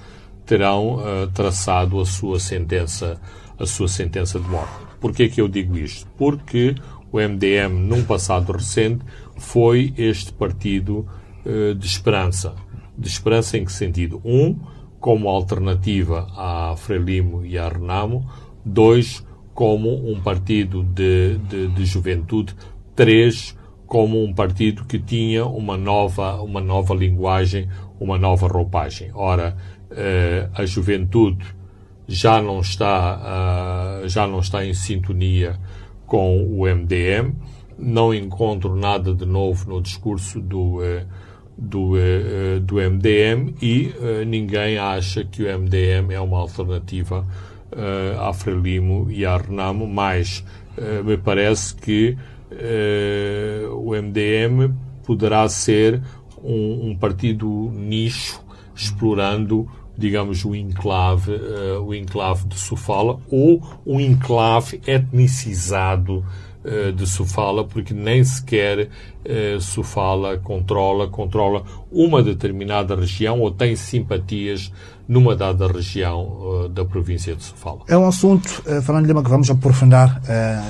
terão 0.45 0.99
traçado 1.33 1.99
a 1.99 2.05
sua 2.05 2.39
sentença, 2.39 3.19
a 3.59 3.65
sua 3.65 3.89
sentença 3.89 4.39
de 4.39 4.47
morte. 4.47 4.75
Porquê 5.01 5.23
é 5.23 5.29
que 5.31 5.41
eu 5.41 5.49
digo 5.49 5.79
isto? 5.79 6.07
Porque 6.19 6.75
o 7.11 7.19
MDM, 7.19 7.73
num 7.73 8.05
passado 8.05 8.53
recente, 8.53 9.03
foi 9.37 9.93
este 9.97 10.33
partido 10.33 11.07
uh, 11.45 11.75
de 11.75 11.87
esperança. 11.87 12.55
De 12.97 13.09
esperança 13.09 13.57
em 13.59 13.65
que 13.65 13.73
sentido? 13.73 14.21
Um, 14.25 14.59
como 14.99 15.29
alternativa 15.29 16.27
à 16.37 16.75
Frelimo 16.77 17.45
e 17.45 17.59
à 17.59 17.69
Renamo. 17.69 18.29
Dois, 18.65 19.25
como 19.55 20.11
um 20.11 20.21
partido 20.21 20.83
de, 20.83 21.39
de, 21.39 21.69
de 21.69 21.85
juventude. 21.85 22.55
Três, 22.95 23.57
como 23.87 24.23
um 24.23 24.33
partido 24.33 24.85
que 24.85 24.99
tinha 24.99 25.45
uma 25.47 25.77
nova, 25.77 26.41
uma 26.43 26.61
nova 26.61 26.95
linguagem, 26.95 27.69
uma 28.01 28.19
nova 28.19 28.49
roupagem. 28.49 29.11
Ora, 29.15 29.57
uh, 29.91 30.51
a 30.55 30.65
juventude 30.67 31.45
já 32.09 32.41
não 32.41 32.61
está, 32.61 34.03
uh, 34.03 34.09
já 34.09 34.27
não 34.27 34.41
está 34.41 34.65
em 34.65 34.75
sintonia 34.75 35.59
com 36.07 36.43
o 36.45 36.67
MDM 36.67 37.35
não 37.79 38.15
encontro 38.15 38.75
nada 38.75 39.15
de 39.15 39.27
novo 39.27 39.69
no 39.69 39.81
discurso 39.81 40.41
do, 40.41 40.83
eh, 40.83 41.05
do, 41.57 41.97
eh, 41.97 42.59
do 42.61 42.77
MDM 42.77 43.55
e 43.61 43.95
eh, 44.01 44.25
ninguém 44.25 44.79
acha 44.79 45.25
que 45.25 45.43
o 45.43 45.59
MDM 45.59 46.13
é 46.13 46.21
uma 46.21 46.39
alternativa 46.39 47.27
à 48.21 48.33
Frelimo 48.33 49.11
e 49.11 49.27
à 49.27 49.37
Renamo, 49.37 49.87
mas 49.87 50.43
me 51.05 51.17
parece 51.19 51.75
que 51.75 52.17
o 53.75 53.91
MDM 53.91 54.73
poderá 55.05 55.47
ser 55.49 56.01
um, 56.43 56.91
um 56.91 56.97
partido 56.97 57.71
nicho 57.75 58.41
explorando 58.75 59.69
digamos, 59.97 60.45
o 60.45 60.55
enclave, 60.55 61.33
uh, 61.33 61.83
o 61.83 61.95
enclave 61.95 62.47
de 62.47 62.59
Sofala 62.59 63.19
ou 63.31 63.63
um 63.87 63.99
enclave 63.99 64.81
etnicizado 64.87 66.25
uh, 66.67 66.93
de 66.93 67.07
Sofala, 67.07 67.65
porque 67.65 67.95
nem 67.95 68.23
sequer 68.25 68.89
uh, 68.89 69.61
Sofala 69.61 70.37
controla, 70.39 71.09
controla 71.09 71.63
uma 71.91 72.23
determinada 72.23 72.95
região 72.95 73.41
ou 73.41 73.51
tem 73.51 73.77
simpatias 73.77 74.73
numa 75.09 75.37
dada 75.37 75.69
região 75.69 76.69
da 76.69 76.85
província 76.85 77.37
de 77.37 77.45
Sofala. 77.45 77.83
É 77.87 77.97
um 77.97 78.09
assunto, 78.09 78.49
Fernando 78.83 79.07
Lima, 79.07 79.23
que 79.23 79.31
vamos 79.31 79.49
aprofundar 79.49 80.21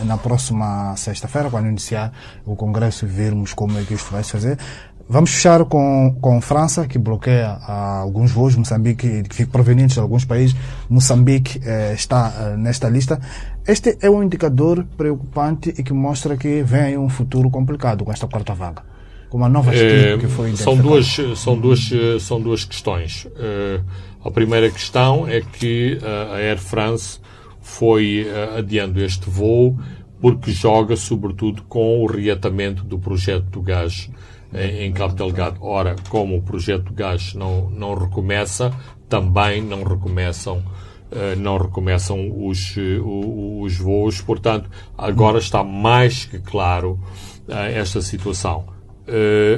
na 0.04 0.18
próxima 0.18 0.94
sexta-feira, 0.94 1.48
quando 1.48 1.68
iniciar 1.68 2.12
o 2.44 2.54
Congresso 2.54 3.06
e 3.06 3.08
vermos 3.08 3.54
como 3.54 3.78
é 3.78 3.82
que 3.84 3.94
isto 3.94 4.12
vai 4.12 4.22
se 4.22 4.32
fazer. 4.32 4.58
Vamos 5.08 5.30
fechar 5.30 5.64
com, 5.66 6.16
com 6.20 6.40
França, 6.40 6.88
que 6.88 6.98
bloqueia 6.98 7.58
ah, 7.62 8.00
alguns 8.00 8.32
voos, 8.32 8.56
Moçambique, 8.56 9.22
que 9.22 9.46
provenientes 9.46 9.94
de 9.94 10.00
alguns 10.00 10.24
países. 10.24 10.56
Moçambique 10.90 11.60
eh, 11.64 11.94
está 11.94 12.34
eh, 12.36 12.56
nesta 12.56 12.88
lista. 12.88 13.20
Este 13.64 13.96
é 14.02 14.10
um 14.10 14.20
indicador 14.20 14.84
preocupante 14.96 15.72
e 15.78 15.82
que 15.84 15.92
mostra 15.92 16.36
que 16.36 16.60
vem 16.64 16.98
um 16.98 17.08
futuro 17.08 17.48
complicado 17.50 18.04
com 18.04 18.10
esta 18.10 18.26
quarta 18.26 18.52
vaga. 18.52 18.82
Com 19.30 19.38
uma 19.38 19.48
nova 19.48 19.72
é, 19.72 20.18
que 20.18 20.26
foi 20.26 20.56
são 20.56 20.76
duas 20.76 21.16
são 21.36 21.58
duas 21.58 21.90
são 22.20 22.40
duas 22.40 22.64
questões. 22.64 23.26
Uh, 23.26 23.84
a 24.24 24.30
primeira 24.30 24.70
questão 24.70 25.26
é 25.26 25.40
que 25.40 25.98
a 26.02 26.36
Air 26.36 26.58
France 26.58 27.20
foi 27.60 28.26
uh, 28.28 28.58
adiando 28.58 29.00
este 29.00 29.28
voo 29.28 29.76
porque 30.20 30.50
joga 30.52 30.96
sobretudo 30.96 31.62
com 31.68 32.02
o 32.02 32.06
reatamento 32.06 32.84
do 32.84 32.98
projeto 32.98 33.46
do 33.50 33.60
gás 33.60 34.08
em 34.56 34.92
Cabo 34.92 35.14
Delgado. 35.14 35.58
Ora, 35.60 35.96
como 36.08 36.36
o 36.36 36.42
projeto 36.42 36.92
Gás 36.92 37.34
não, 37.34 37.68
não 37.70 37.94
recomeça, 37.94 38.72
também 39.08 39.62
não 39.62 39.84
recomeçam 39.84 40.62
Uh, 41.06 41.38
não 41.38 41.56
recomeçam 41.56 42.46
os, 42.48 42.76
uh, 42.76 43.60
os 43.62 43.78
voos. 43.78 44.20
Portanto, 44.20 44.68
agora 44.98 45.38
está 45.38 45.62
mais 45.62 46.24
que 46.24 46.40
claro 46.40 46.98
uh, 47.46 47.52
esta 47.52 48.02
situação. 48.02 48.66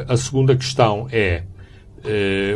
a 0.06 0.16
segunda 0.18 0.54
questão 0.54 1.08
é: 1.10 1.44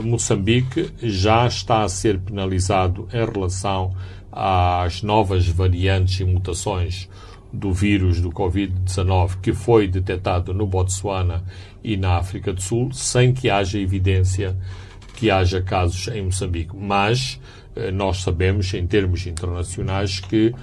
Moçambique 0.02 0.92
já 1.02 1.46
está 1.46 1.84
a 1.84 1.88
ser 1.88 2.18
penalizado 2.18 3.08
em 3.10 3.24
relação 3.24 3.96
às 4.30 5.02
novas 5.02 5.48
variantes 5.48 6.20
e 6.20 6.24
mutações 6.26 7.08
do 7.52 7.72
vírus 7.72 8.20
do 8.20 8.30
Covid-19 8.30 9.40
que 9.42 9.52
foi 9.52 9.86
detectado 9.86 10.54
no 10.54 10.66
Botsuana 10.66 11.44
e 11.84 11.96
na 11.96 12.16
África 12.16 12.52
do 12.52 12.62
Sul, 12.62 12.92
sem 12.92 13.32
que 13.32 13.50
haja 13.50 13.78
evidência 13.78 14.56
que 15.14 15.30
haja 15.30 15.60
casos 15.60 16.08
em 16.08 16.22
Moçambique. 16.22 16.74
Mas 16.74 17.38
eh, 17.76 17.90
nós 17.90 18.22
sabemos, 18.22 18.72
em 18.74 18.86
termos 18.86 19.26
internacionais, 19.26 20.18
que 20.20 20.54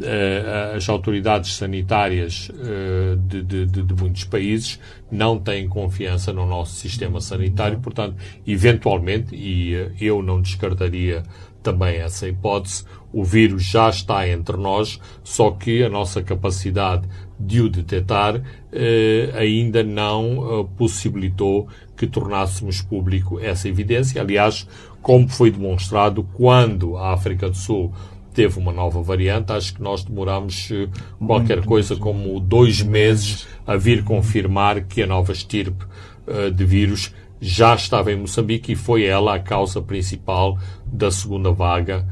eh, 0.00 0.72
as 0.76 0.88
autoridades 0.88 1.54
sanitárias 1.54 2.50
eh, 2.54 3.16
de, 3.18 3.42
de, 3.42 3.66
de, 3.66 3.94
muitos 3.94 4.24
países 4.24 4.78
não 5.10 5.38
têm 5.38 5.68
confiança 5.68 6.32
no 6.32 6.46
nosso 6.46 6.74
sistema 6.76 7.20
sanitário, 7.20 7.78
portanto, 7.80 8.16
eventualmente, 8.46 9.34
e 9.34 9.72
eu 10.00 10.22
não 10.22 10.40
descartaria 10.40 11.22
também 11.66 11.96
essa 11.96 12.28
hipótese, 12.28 12.84
o 13.12 13.24
vírus 13.24 13.64
já 13.64 13.88
está 13.88 14.28
entre 14.28 14.56
nós, 14.56 15.00
só 15.24 15.50
que 15.50 15.82
a 15.82 15.88
nossa 15.88 16.22
capacidade 16.22 17.08
de 17.38 17.60
o 17.60 17.68
detectar 17.68 18.40
eh, 18.72 19.32
ainda 19.34 19.82
não 19.82 20.60
eh, 20.60 20.66
possibilitou 20.76 21.66
que 21.96 22.06
tornássemos 22.06 22.80
público 22.80 23.40
essa 23.40 23.68
evidência. 23.68 24.20
Aliás, 24.20 24.68
como 25.02 25.28
foi 25.28 25.50
demonstrado 25.50 26.22
quando 26.34 26.96
a 26.96 27.12
África 27.12 27.48
do 27.48 27.56
Sul 27.56 27.92
teve 28.32 28.58
uma 28.58 28.72
nova 28.72 29.02
variante, 29.02 29.52
acho 29.52 29.74
que 29.74 29.82
nós 29.82 30.04
demoramos 30.04 30.70
eh, 30.70 30.88
qualquer 31.18 31.64
coisa 31.64 31.96
como 31.96 32.38
dois 32.38 32.80
meses. 32.80 33.46
a 33.66 33.76
vir 33.76 34.04
confirmar 34.04 34.82
que 34.82 35.02
a 35.02 35.06
nova 35.06 35.32
estirpe 35.32 35.84
eh, 36.28 36.50
de 36.50 36.64
vírus 36.64 37.12
já 37.40 37.74
estava 37.74 38.12
em 38.12 38.16
Moçambique 38.16 38.72
e 38.72 38.76
foi 38.76 39.04
ela 39.04 39.34
a 39.34 39.38
causa 39.38 39.82
principal 39.82 40.58
da 40.84 41.10
segunda 41.10 41.50
vaga 41.52 42.06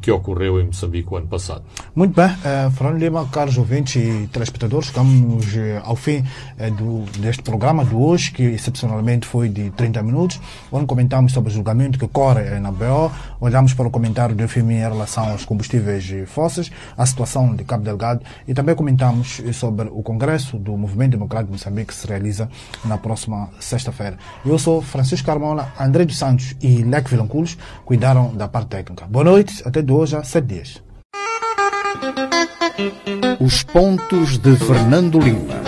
que 0.00 0.10
ocorreu 0.10 0.60
em 0.60 0.66
Moçambique 0.66 1.12
o 1.12 1.16
ano 1.16 1.26
passado. 1.26 1.62
Muito 1.94 2.14
bem, 2.14 2.26
uh, 2.26 2.70
Fernando 2.72 2.98
Lima, 2.98 3.26
caros 3.28 3.56
ouvintes 3.56 3.96
e 3.96 4.28
telespectadores, 4.32 4.88
chegamos 4.88 5.46
uh, 5.54 5.58
ao 5.84 5.96
fim 5.96 6.24
do, 6.76 7.04
deste 7.20 7.42
programa 7.42 7.84
de 7.84 7.94
hoje, 7.94 8.32
que 8.32 8.42
excepcionalmente 8.42 9.26
foi 9.26 9.48
de 9.48 9.70
30 9.70 10.02
minutos, 10.02 10.40
onde 10.72 10.86
comentamos 10.86 11.32
sobre 11.32 11.50
o 11.50 11.54
julgamento 11.54 11.98
que 11.98 12.04
ocorre 12.04 12.58
na 12.58 12.72
BO, 12.72 13.10
olhamos 13.40 13.72
para 13.74 13.86
o 13.86 13.90
comentário 13.90 14.34
do 14.34 14.48
FMI 14.48 14.74
em 14.74 14.78
relação 14.78 15.30
aos 15.30 15.44
combustíveis 15.44 16.12
fósseis, 16.26 16.70
a 16.96 17.06
situação 17.06 17.54
de 17.54 17.64
Cabo 17.64 17.84
Delgado 17.84 18.22
e 18.46 18.54
também 18.54 18.74
comentamos 18.74 19.40
sobre 19.52 19.88
o 19.88 20.02
Congresso 20.02 20.58
do 20.58 20.76
Movimento 20.76 21.12
Democrático 21.12 21.52
de 21.52 21.58
Moçambique 21.58 21.88
que 21.88 21.94
se 21.94 22.06
realiza 22.06 22.48
na 22.84 22.98
próxima 22.98 23.48
sexta-feira. 23.60 24.18
Eu 24.44 24.58
sou 24.58 24.82
Francisco 24.82 25.26
Carmona, 25.26 25.72
André 25.78 26.04
dos 26.04 26.18
Santos 26.18 26.54
e 26.60 26.82
Leque 26.82 27.10
Vilanculos 27.10 27.56
cuidaram 27.84 28.34
da 28.34 28.48
parte 28.48 28.68
técnica. 28.68 29.06
Boa 29.06 29.24
noite 29.24 29.62
até 29.68 29.82
de 29.82 29.92
hoje 29.92 30.16
a 30.16 30.24
sete 30.24 30.46
dias. 30.46 30.82
Os 33.38 33.62
pontos 33.62 34.38
de 34.38 34.56
Fernando 34.56 35.18
Lima. 35.18 35.67